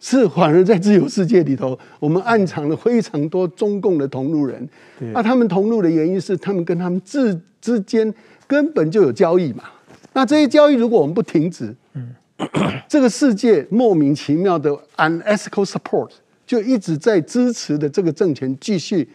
[0.00, 4.68] 是反而在自由世界里头，我们暗藏了非常多中共的同路人。
[5.12, 8.12] 那他们同路的原因是，他们跟他们之之间
[8.48, 9.62] 根本就有交易嘛。
[10.14, 12.12] 那这些交易如果我们不停止，嗯，
[12.88, 16.10] 这个世界莫名其妙的 unethical support
[16.44, 19.08] 就一直在支持的这个政权继续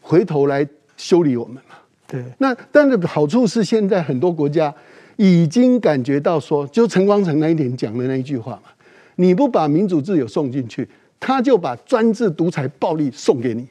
[0.00, 0.66] 回头来
[0.96, 1.76] 修理我们嘛。
[2.08, 4.74] 对，那但是好处是现在很多国家
[5.16, 8.70] 已经感觉到说，就陈光诚那一点讲的那一句话嘛，
[9.16, 10.88] 你不把民主自由送进去，
[11.20, 13.68] 他就把专制独裁暴力送给你。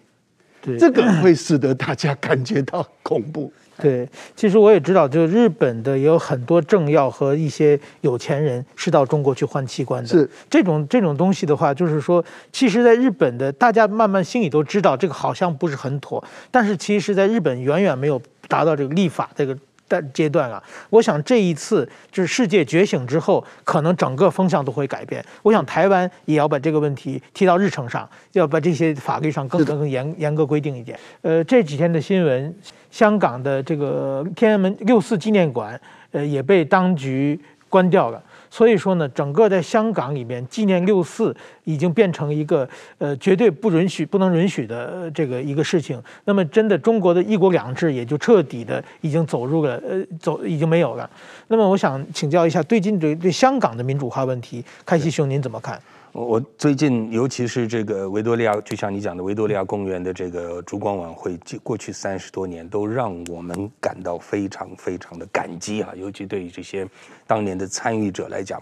[0.62, 3.52] 对，这个会使得大家感觉到恐怖。
[3.82, 10.10] 对，其实我也知道，就日本的也有很多政要和一些有钱人是到中国去换器官的。
[10.10, 19.58] 是这种这种东西的话，就是说，其实在日本的大家慢慢心里都知道，这个好像不是很妥，但是其实在日本远远没有达到这个立法这个。
[19.90, 20.62] 的阶段啊，
[20.92, 25.26] 我想这一次就是世界觉醒之后，可能整个风向都会改变。
[25.42, 30.96] 我想台湾也要把这个问题提到日程上，要把这些法律上更更更严严格规定一点。
[31.24, 32.56] 呃，这几天的新闻，
[32.92, 35.80] 香港的这个天安门六四纪念馆，
[36.12, 38.22] 呃，也被当局关掉了。
[38.52, 46.02] 所以说呢，整个在香港里面纪念六四已经变成一个呃绝对不允许、不能允许的这个一个事情。
[46.26, 51.08] 那么，真的中国的一国两制也就彻底的已经走入了呃走已经没有了。
[51.48, 55.80] 那么，我想请教一下，最近对对香港的民主化问题，开希兄您怎么看？
[56.12, 66.88] 我最近，尤其是这个维多利亚，就像你讲的维多利亚公园的这个烛光晚会，过去三十多年都让我们感到非常非常的感激啊，尤其对于这些
[67.28, 68.62] 当年的参与者来讲。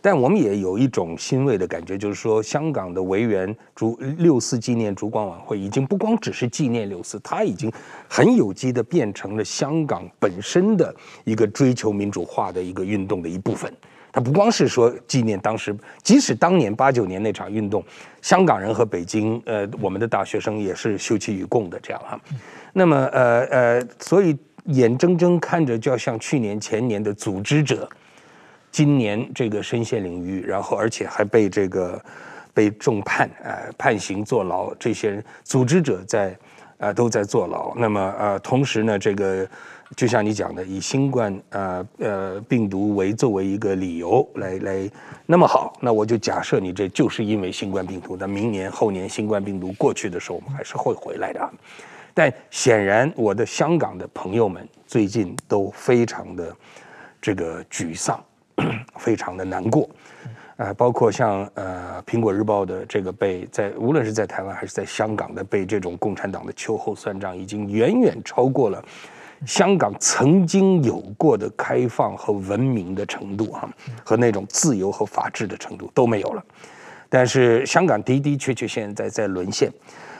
[0.00, 7.70] 但我们也有一种欣慰的感觉，就是说香港的维园烛六四纪念烛光晚会，已经不光只是纪念六四，它已经
[8.08, 13.70] 很有机的变成了香港本身的一个追求民主化的一个运动的一部分。
[14.16, 17.84] 它不光是说纪念当时，即使当年八九年那场运动，
[18.22, 22.18] 香港人和北京，呃，我们的大学生也是休戚与共的这样哈。
[22.72, 24.34] 那么，呃呃，所以
[24.68, 27.86] 眼睁睁看着，就要像去年前年的组织者，
[28.70, 32.02] 今年这个身陷囹圄，然后而且还被这个
[32.54, 36.34] 被重判，呃，判刑坐牢，这些人组织者在，
[36.78, 37.74] 呃，都在坐牢。
[37.76, 39.46] 那么，呃，同时呢，这个。
[39.94, 44.90] 就像你讲的，以新冠呃呃病毒为作为一个理由来来，
[45.26, 51.50] 那么好，那我就假设你这就是因为新冠病毒，那明年后年新冠病毒过去的时候，我们还是会回来的。
[52.12, 56.56] 但显然，我的香港的朋友们最近都非常的
[57.20, 58.18] 这个沮丧，
[58.98, 59.88] 非常的难过，
[60.56, 68.82] 呃，包括像呃苹果日报的这个被在无论是在台湾还是在香港的被这种共产党的秋后算账，已经远远超过了。
[69.44, 73.68] 香港曾经有过的开放和文明的程度啊，
[74.02, 76.42] 和那种自由和法治的程度都没有了。
[77.08, 79.70] 但是香港的的确确现在在沦陷。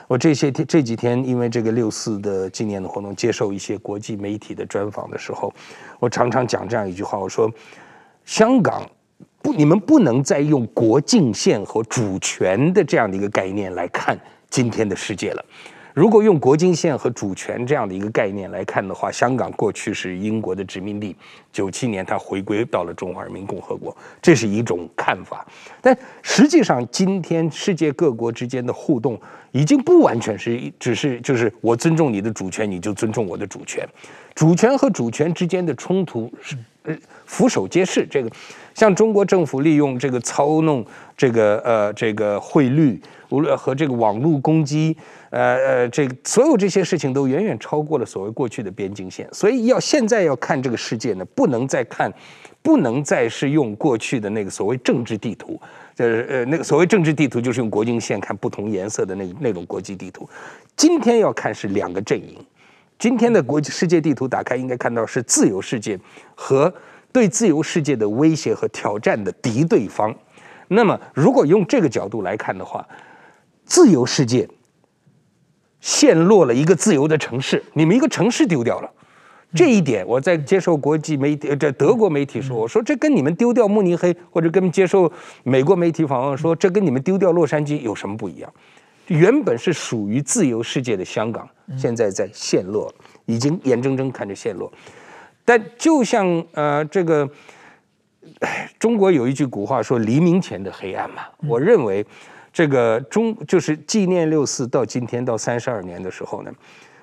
[0.07, 5.53] 我这些天这几天因为这个六四的纪念的活动，接受一些国际媒体的专访的时候，
[5.99, 7.51] 我常常讲这样一句话：我说，
[8.23, 8.89] 香港
[9.41, 14.17] 不，你们不能再用国境线和主权的这样的一个概念来看
[14.49, 15.43] 今天的世界了。
[15.97, 21.15] 如果用国境线和主权这样的一个概念来看的话，香港过去是英国的殖民地，
[21.51, 25.43] 九七年它回归到了中华人民共和国，这是一种看法。
[25.81, 29.19] 但实际上，今天世界各国之间的互动
[29.51, 33.83] 已经不完全是只是就是我尊重你的主权，你就尊重我的主权。
[34.35, 38.05] 主权和主权之间的冲突是呃俯首皆是。
[38.05, 38.29] 这个
[38.77, 40.85] 像中国政府利用这个操弄
[41.17, 44.95] 这个呃这个汇率，无论和这个网络攻击。
[45.29, 52.09] 呃呃，这个所有这些事情都远远超过了所谓过去的边境线，所以要现在要看这个世界呢，不能再看，
[52.61, 55.59] 不能再是用过去的那个所谓政治地图，
[55.95, 60.29] 就是呃那个所谓政治地图就是用国境线看不同颜色的那那种国际地图。
[60.77, 62.37] 今天要看是两个阵营，
[62.97, 65.99] 今天的国际世界地图打开应该看到是自由世界
[66.35, 66.73] 和
[67.17, 70.15] 对自由世界的威胁和挑战的敌对方。
[70.67, 72.87] 那么如果用这个角度来看的话，
[73.65, 74.47] 自由世界。
[75.79, 78.91] 陷落了一个自由的城市，你们一个城市丢掉了，
[79.55, 85.11] 这一点我在接受国际媒体，这德国媒体说，我说这跟你们丢掉慕尼黑，或者跟接受
[85.43, 88.53] 美国媒体访问说，这跟你们丢掉洛杉矶有什么不一样？
[89.07, 92.93] 原本是属于自由世界的香港，现在在陷落，
[93.25, 94.69] 已经眼睁睁看着陷落。
[95.47, 97.29] 但就像呃这个，
[98.77, 102.05] 中国有一句古话说“黎明前的黑暗”嘛，我认为。
[102.53, 106.51] 这个中就是纪念六四到今天到三十二年的时候呢，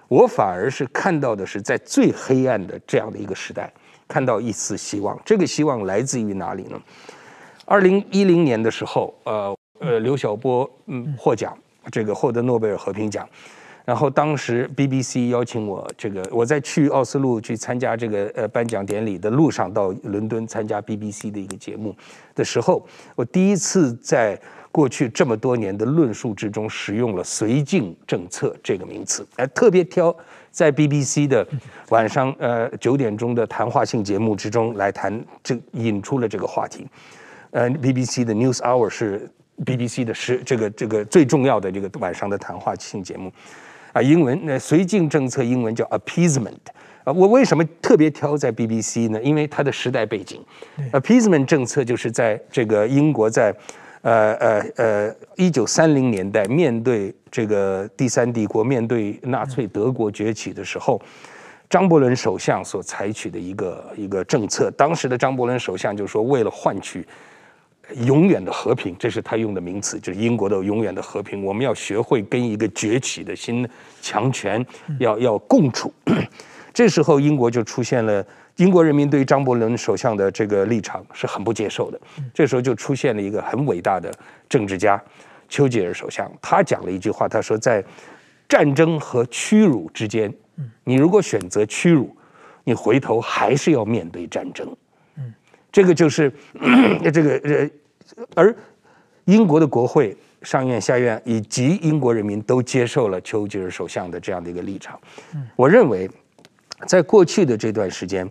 [0.09, 3.73] 我反而是看到的是在最黑暗的这样的一个时代，
[4.09, 5.17] 看到一丝希望。
[5.25, 6.81] 这个希望来自于哪里呢？
[7.67, 11.57] 二零一零年的时候，呃呃刘晓波嗯获奖，
[11.93, 13.25] 这个获得诺贝尔和平奖。
[13.85, 21.95] 然后当时 BBC 邀请我，这个我在去奥斯陆去参加这个呃颁奖典礼的路上，到伦敦参加 BBC 的一个节目
[22.35, 24.41] 的时候，我第一次在
[24.73, 30.17] 过去这么多年的论述之中使用了“绥靖政策”这个名词，哎特别挑
[30.51, 31.47] 在 BBC 的
[31.91, 36.87] 晚上呃九点钟的谈话性节目之中来谈，这引出了这个话题。
[37.51, 39.31] 呃，BBC 的 News Hour 是
[39.65, 43.31] BBC 的是这个这个最重要的这个晚上的谈话性节目。
[43.95, 46.59] 啊，英文那绥靖政策英文叫 appeasement
[47.05, 49.23] 啊，我为什么特别挑在 BBC 呢？
[49.23, 50.45] 因为它的时代背景
[50.91, 53.55] ，appeasement 政策就是在这个英国在
[54.03, 61.01] 呃呃呃一九三零年代面对这个第三帝国，面对纳粹德国崛起的时候，
[61.71, 64.69] 张伯伦首相所采取的一个一个政策。
[64.73, 67.07] 当时的张伯伦首相就说，为了换取。
[68.07, 71.45] 永远的和平，这是他用的名词，就是英国的永远的和平。
[71.45, 73.69] 我们要学会跟一个崛起的新
[74.01, 74.65] 强权
[74.99, 75.93] 要要共处。
[76.73, 78.27] 这时候，英国就出现了，
[78.57, 82.01] 英国人民对于张伯伦首相的这个立场是很不接受的。
[82.33, 84.13] 这时候就出现了一个很伟大的
[84.49, 85.01] 政治家
[85.49, 87.85] 丘吉尔首相，他讲了一句话，他说，在
[88.49, 90.33] 战争和屈辱之间，
[90.83, 92.15] 你如果选择屈辱，
[92.65, 94.67] 你回头还是要面对战争。
[95.75, 96.33] 这个就是
[97.13, 97.69] 这个呃，
[98.37, 98.57] 而
[99.25, 104.97] 英国的国会、上院、下院以及英国人民都接受了丘吉尔首相的这样的一个立场。
[105.57, 106.09] 我认为，
[106.87, 108.31] 在过去的这段时间，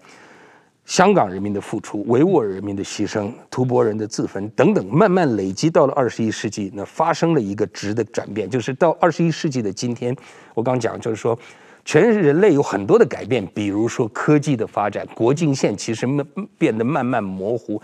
[0.85, 10.15] 香港人民的付出、维吾尔人民的牺牲、吐蕃人的自焚等等，慢慢累积到了二十一世纪，那发生了一个质的转变，就是到二十一世纪的今天，
[10.53, 11.37] 我刚讲就是说。
[11.85, 16.25] 全人类有很多的改变，比如说科技的发展，国境线其实慢
[16.57, 17.81] 变得慢慢模糊，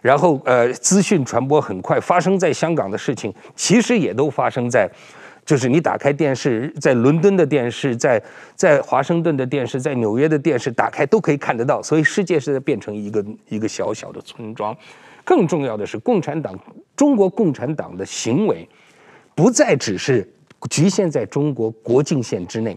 [0.00, 4.88] 然后呃，资讯传播很快，发生在香港的事情，其实也都发生在，
[5.44, 8.22] 就是你打开电视，在伦敦的电视，在
[8.54, 14.76] 在华盛顿的电视，在纽约的电视打开都可以看得到，所以世界是在变成一个一个小小的村庄。
[15.24, 16.56] 更重要的是，共产党
[16.96, 18.68] 中国共产党的行为，
[19.34, 20.28] 不再只是
[20.70, 22.76] 局限在中国国境线之内。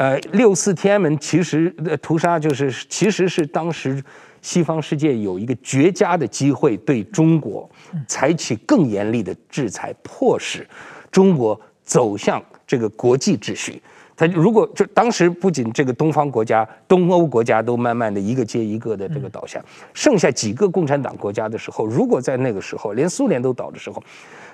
[0.00, 4.02] 呃，六四天安门其实的屠杀就是，其实是当时
[4.40, 7.68] 西方世界有一个绝佳的机会，对中国
[8.08, 10.66] 采取更严厉的制裁，迫使
[11.10, 13.82] 中国走向这个国际秩序。
[14.16, 24.02] 他如果就当时不仅这个东方国家、东欧国家都慢慢的一个接一个的这个倒下，剩下几个共产党国家的时候，如果在那个时候连苏联都倒的时候，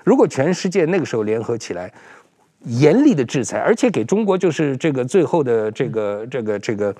[0.02, 1.92] 如果全世界那个时候联合起来。
[2.66, 6.94] 严厉的制裁，而且给中国就是这个最后的这个这个这个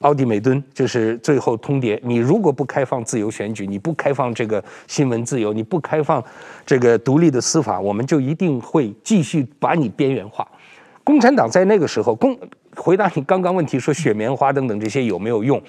[0.00, 1.98] 奥地美敦，就是最后通牒。
[2.02, 6.22] 你如果不开放自由选举，你不开放这个新闻自由，你不开放
[6.66, 10.46] 这个独立的司法，我们就一定会继续把你边缘化。
[11.02, 12.38] 共产党在那个时候，共
[12.74, 15.60] 回答你刚刚问题说雪棉花等等这些有没有用？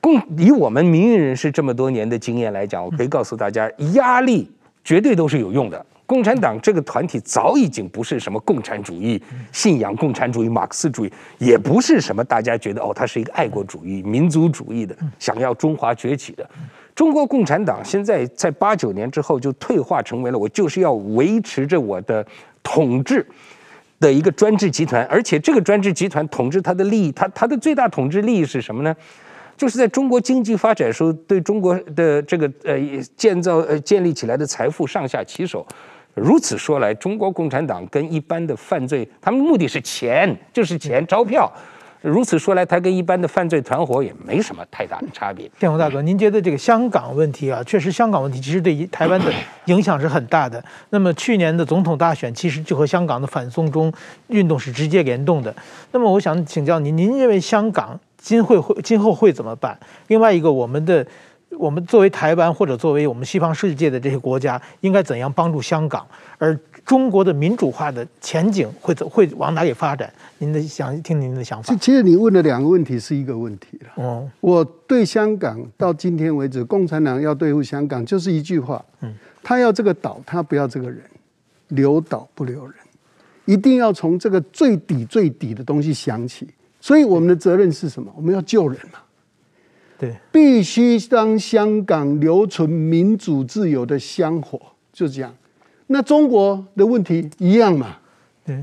[0.00, 4.48] 共以我们民运人士这么多年的经验来讲，我可以告诉大家，压力
[4.84, 5.84] 绝对都是有用的。
[6.06, 9.20] 共产党这个团体早已经不是什么共产主义
[9.52, 16.48] 信仰、共产主义、马克思主义，也不是什么大家觉得哦，它是一个爱国主义、民族主义的，想要中华崛起的。
[16.94, 22.24] 中国共产党现在在八九年之后就退化成为了我就是要维持着我的
[22.62, 23.26] 统治
[24.00, 28.94] 的一个专制集团，而且这个专制集团统治它的利益，它它的最大统治利益是什么呢？
[29.56, 32.78] 就是在中国经济发展的时候对中国的这个呃
[33.16, 35.66] 建造呃建立起来的财富上下其手。
[36.16, 41.52] 如此说来，中国共产党跟一般的犯罪，他们目的是钱，就是钱钞票。
[42.00, 45.50] 如此说来，他跟一般的犯罪团伙也没什么太大的差别。
[45.58, 49.30] 建宏大哥，您觉得这个香港问题啊，确实香港问题其实对于台湾的
[49.66, 50.62] 影响是很大的。
[50.88, 53.92] 那么去年的总统大选其实就和香港的反送中
[54.28, 55.54] 运动是直接联动的。
[55.92, 59.78] 那么我想请教您，您认为香港今会会今后会怎么办？
[60.06, 61.06] 另外一个，我们的。
[61.50, 66.06] 我们作为台湾或者作为我们西方世界的这些国家，应该怎样帮助香港？
[66.38, 70.12] 而中国的民主化的前景会怎会往哪里发展？
[70.38, 71.74] 您的想听您的想法。
[71.76, 74.04] 其实你问的两个问题是一个问题了。
[74.04, 81.00] 哦，我对香港到今天为止，共产党要对付香港就是一句话：嗯，他要这个岛，他不要这个人，
[81.68, 82.74] 留岛不留人，
[83.46, 86.46] 一定要从这个最底最底的东西想起。
[86.80, 88.12] 所以我们的责任是什么？
[88.14, 88.98] 我们要救人嘛。
[89.98, 94.60] 对，必须让香港留存民主自由的香火，
[94.92, 95.34] 就这样。
[95.86, 97.96] 那中国的问题一样嘛？
[98.44, 98.60] 对，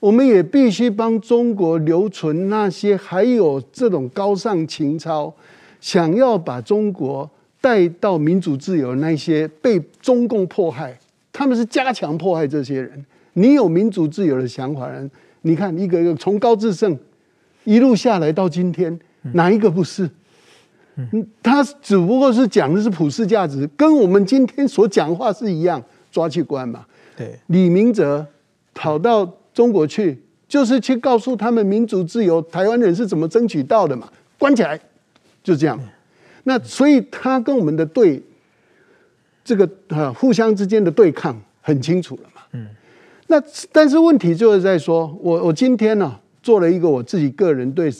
[0.00, 5.32] 我们也必须帮中国留存那些还有这种高尚情操，
[5.80, 7.30] 想要把中国
[7.60, 10.98] 带到民主自由那些被中共迫害
[11.32, 13.04] 他们是加强迫害这些人。
[13.32, 15.10] 你有民主自由的想法人，
[15.42, 16.96] 你看一个一个从高志胜
[17.64, 18.96] 一路下来到今天，
[19.32, 20.08] 哪一个不是？
[20.96, 25.82] 嗯，他只不过是讲的是普世价值，跟我们今天所讲话是一样，
[26.12, 26.86] 抓去关嘛。
[27.16, 28.24] 对，李明哲
[28.72, 34.78] 跑到中国去，就是去告诉他们民主自由，台湾人是怎么争取到的嘛，关起来，
[35.42, 35.76] 就这样。
[36.44, 38.22] 那所以他跟我们的对，
[39.44, 42.42] 这个啊互相之间的对抗很清楚了嘛。
[42.52, 42.68] 嗯，
[43.26, 43.42] 那
[43.72, 47.92] 但是问题就是在说，我我今天呢、啊、做了一个我自己个人对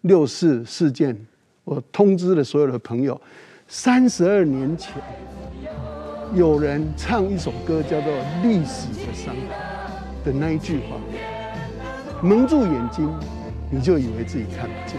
[0.00, 1.16] 六四事件。
[1.64, 3.18] 我通知了所有的朋友，
[3.68, 4.92] 三十二年前，
[6.34, 8.12] 有人唱一首歌叫做
[8.42, 9.42] 《历史的伤痕》
[10.26, 10.96] 的那一句话：
[12.20, 13.10] 蒙住眼睛，
[13.70, 14.98] 你就以为自己看不见；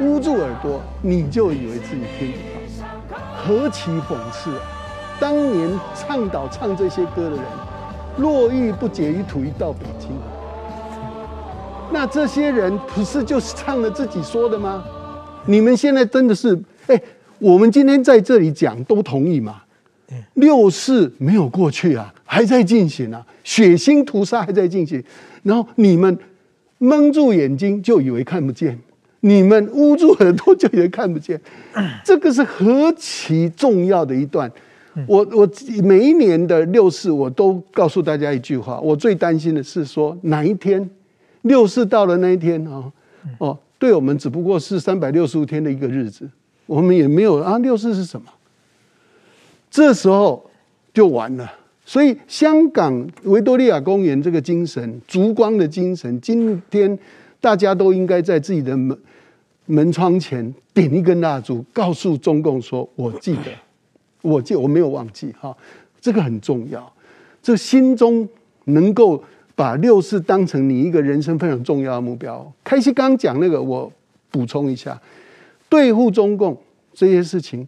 [0.00, 2.38] 捂住耳朵，你就以为自己听不
[3.14, 3.18] 到。
[3.36, 4.50] 何其讽刺！
[5.20, 7.40] 当年倡导唱这些歌的人，
[8.16, 10.10] 络绎不绝于土，一到北京，
[11.92, 14.84] 那这些人不是就是唱了自己说的吗？
[15.48, 17.00] 你们现在真的是，哎，
[17.38, 19.62] 我们今天在这里讲都同意嘛？
[20.34, 25.02] 六四没有过去啊，还在进行啊，血腥屠杀还在进行，
[25.42, 26.16] 然后你们
[26.76, 28.78] 蒙住眼睛就以为看不见，
[29.20, 31.40] 你们捂住耳朵就以为看不见，
[32.04, 34.50] 这个是何其重要的一段。
[35.06, 35.48] 我我
[35.82, 40.90] 每一年的六四，我都告诉大家一句话，我最担心的是说哪一天
[41.42, 42.92] 六四到了那一天啊，
[43.38, 43.58] 哦。
[43.78, 46.28] 对我们只不过是三百六十五天的一个日子，
[46.66, 48.26] 我们也没有啊，六四是什么？
[49.70, 50.50] 这时候
[50.92, 51.48] 就完了。
[51.84, 56.98] 所以香港维多利亚公园这个精神，烛光的精神，今天
[57.40, 58.98] 大家都应该在自己的门
[59.66, 63.52] 门窗前点一根蜡烛，告诉中共说：“我记得，
[64.22, 65.56] 我记，我没有忘记。”哈，
[66.00, 66.92] 这个很重要。
[67.40, 68.28] 这心中
[68.64, 69.22] 能够。
[69.58, 72.48] 把六四当成你一个人生非常重要的目标。
[72.62, 73.92] 开西刚讲那个，我
[74.30, 74.96] 补充一下，
[75.68, 76.56] 对付中共
[76.94, 77.66] 这些事情，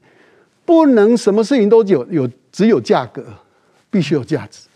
[0.64, 3.24] 不能什么事情都有有只有价格，
[3.91, 4.68] 必须有价值。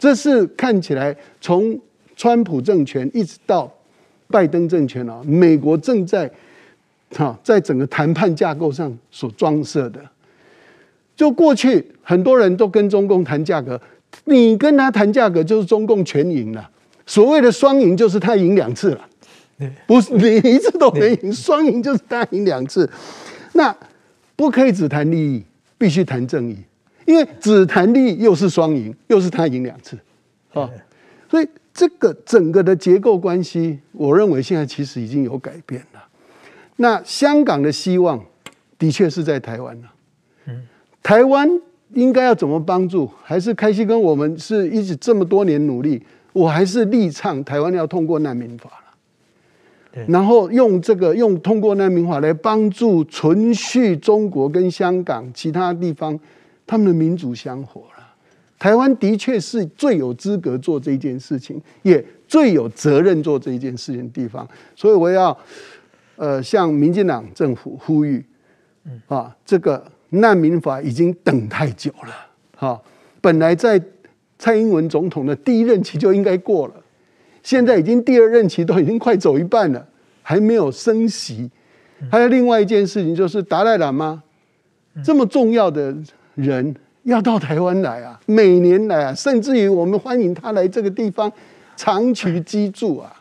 [0.00, 1.78] 这是看起来从
[2.16, 3.72] 川普政权一直到
[4.26, 6.28] 拜登政权啊，美国正在
[7.10, 10.00] 哈在整个谈判架构上所装设的。
[11.14, 13.80] 就过去很多人都跟中共谈价格。
[14.24, 16.70] 你跟他谈价格，就是中共全赢了。
[17.06, 19.08] 所谓的双赢，就是他赢两次了。
[19.86, 22.88] 不是你一次都没赢，双赢就是他赢两次。
[23.54, 23.74] 那
[24.36, 25.42] 不可以只谈利益，
[25.78, 26.56] 必须谈正义，
[27.06, 29.98] 因为只谈利益又是双赢，又是他赢两次。
[30.52, 30.68] 啊，
[31.30, 36.04] 所以这个整个的结构关系，我认为现在其实已经有改变了。
[36.76, 38.24] 那香港的希望，
[38.78, 39.92] 的确是在台湾了。
[40.46, 40.62] 嗯，
[41.02, 41.48] 台湾。
[41.94, 43.08] 应该要怎么帮助？
[43.22, 46.02] 还是开西跟我们是一直这么多年努力，
[46.34, 56.18] 我还是力倡台湾要通过难民法了，然后用这个用通过难民法来帮助存续中国跟香港其他地方
[56.66, 58.06] 他们的民主香火了。
[58.58, 65.36] 台湾的确是最有资格做这件事情，也最有责任做这件事情的地方，所以我要
[66.16, 68.22] 呃向民进党政府呼吁，
[69.06, 69.82] 啊这个。
[70.10, 72.14] 难民法已经等太久了，
[72.56, 72.80] 哈！
[73.20, 73.80] 本来在
[74.38, 76.74] 蔡英文总统的第一任期就应该过了，
[77.42, 79.86] 现在已经第二任期都已经快走一半了，
[80.22, 81.50] 还没有升息。
[82.10, 84.22] 还有另外一件事情，就是达赖喇嘛
[85.04, 85.94] 这么重要的
[86.36, 91.30] 人要到台湾来啊，每年来啊，甚至于我们欢迎他来这个地方
[91.76, 93.12] 长期居住啊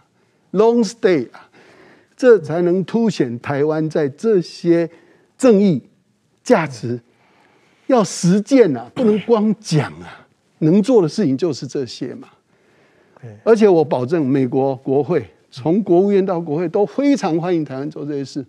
[0.51, 1.49] ，long stay 啊，
[2.15, 4.87] 这才能凸显台湾在这些
[5.37, 5.81] 正义。
[6.47, 6.97] 价值
[7.87, 10.25] 要实践啊，不能光讲啊，
[10.59, 12.29] 能做的事情就是这些嘛。
[13.43, 18.45] 而且我保证，美国国会从国务院到国会都非常欢迎台湾做这些事。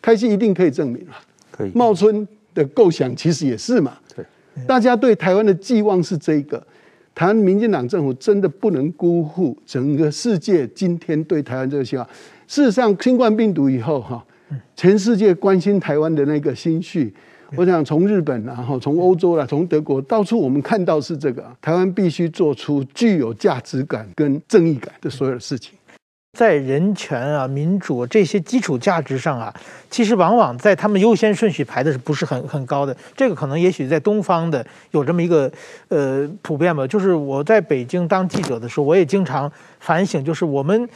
[0.00, 1.18] 开心一定可以证明啊，
[1.50, 1.72] 可以。
[1.74, 3.98] 茂春的构想其实也是嘛。
[4.14, 4.24] 对，
[4.64, 6.64] 大家对台湾的寄望是这个。
[7.12, 12.06] 台湾民进党政府真的不能辜负整个世界今天对台湾这个希望。
[12.46, 14.24] 事实上，新冠病毒以后哈，
[14.76, 17.12] 全世界关心台湾的那个心绪。
[17.54, 25.74] 我想从日本，然后从欧洲啦，从德国，到处我们看到是这个，台湾必须做出具有价值感跟正义感的所有的事情，
[26.38, 29.54] 在人权啊、民主这些基础价值上啊，
[29.90, 32.96] 其实往往在他们优先顺序排的是不是很很高的？
[33.14, 35.50] 这个可能也许在东方的有这么一个
[35.88, 36.86] 呃普遍吧。
[36.86, 40.88] 就是我在北京当记者的时候，我也经常反省，就是我们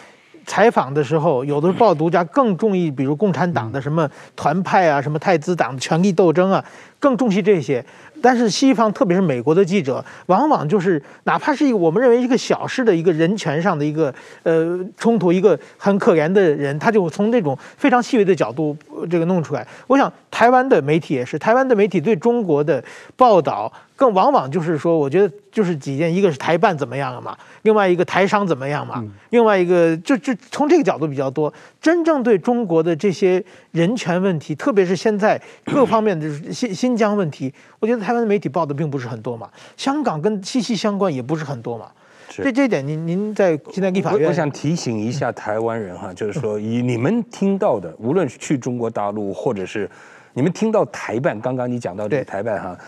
[0.47, 6.64] 采访的时候，有的报独家更重意，比如共产党的什么团派啊，什么太子党的权力斗争啊，
[7.01, 7.84] 更重视这些。
[8.23, 14.12] 但是西方，特别是美国的记者，往往就是哪怕是一个我们认为一个小事的一个人权上的一个
[14.43, 18.77] 呃冲突，一个很可怜的人，他就从这种非常细微的角度
[19.11, 19.67] 这个弄出来。
[19.87, 22.83] 我想台湾的媒体也是，台湾的媒体对中国的
[23.17, 31.53] 报道更往往就是说，我觉得就是几件，一个是台办怎么样了嘛，另外一个台商怎么样嘛，另外一个就就从这个角度比较多。
[31.81, 33.43] 真正对中国的这些
[33.73, 38.06] 人权问题，特别是现在各方面的新新疆问题，我觉得。
[38.07, 41.91] 台湾的媒体报的并不是很多嘛，香港跟息息相关也不是很多嘛。
[42.29, 49.91] 这是这一点，您您在现在立法院我，我想提醒一下台湾人哈，就是说以你们听到的，无论是去中国大陆，或者是
[50.35, 52.79] 你们听到台办，刚刚你讲到这个台办哈，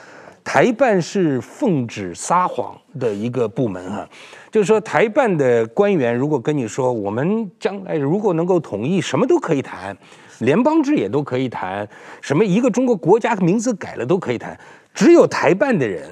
[0.44, 4.08] 台办是奉旨撒谎的一个部门哈，
[4.52, 9.96] 就是说台办的官员如果跟你说，我们将来如果能够统一，什么都可以谈，
[10.40, 11.88] 联邦制也都可以谈，
[12.20, 14.58] 什么一个中国国家名字改了都可以谈。
[14.98, 16.04] 只有台办的人，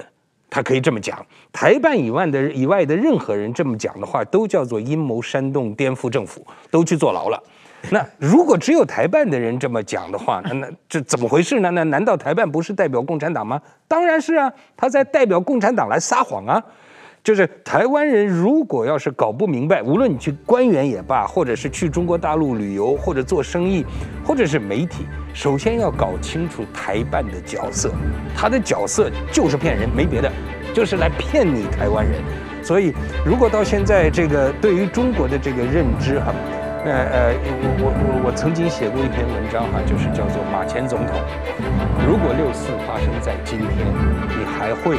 [0.49, 1.17] 他可以这么讲；
[1.53, 7.43] 台办以外的以外的任何人这么讲的话，都叫做阴谋煽动、颠覆政府，都去坐牢了。
[7.91, 11.71] 那如果只有台办的人这么讲的话，那那这怎么回事呢？
[11.73, 13.61] 那难道台办不是代表共产党吗？
[13.89, 16.63] 当然是啊，他在代表共产党来撒谎啊。
[17.27, 23.85] 就是台湾人如果要是搞不明白，无论你去官员也罢，或者是去中国大陆旅游，或者做生意，
[24.25, 27.91] 或者是媒体，首先要搞清楚台办的角色。
[28.37, 30.31] 他的角色就是骗人，没别的，
[30.73, 32.23] 就是来骗你台湾人。
[32.63, 32.93] 所以，
[33.25, 36.33] 如果到现在这个对于中国的这个认知哈，
[36.85, 41.19] 呃呃，我我我我曾经写过一篇文章哈，就是叫做马前总统，
[42.07, 43.69] 如果六四发生在今天，
[44.29, 44.97] 你还会，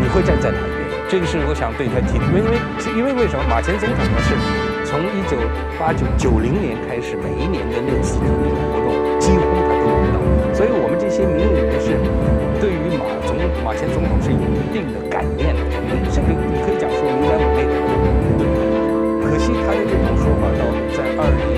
[0.00, 0.81] 你会站在哪边？
[1.08, 2.56] 这个是我想对他提的，因为
[2.96, 4.16] 因为为什么马前总统呢？
[4.24, 4.32] 是
[4.88, 5.36] 从一九
[5.78, 10.16] 八九九零年开始，每一年的那次革个活动几乎他都领到，
[10.56, 12.00] 所以我们这些民营人士
[12.60, 17.60] 对于马总马前总统是有一定的感念的，我们甚至你可以讲说明白我那。
[19.28, 20.64] 可惜他的这种说法到
[20.96, 21.51] 在二零。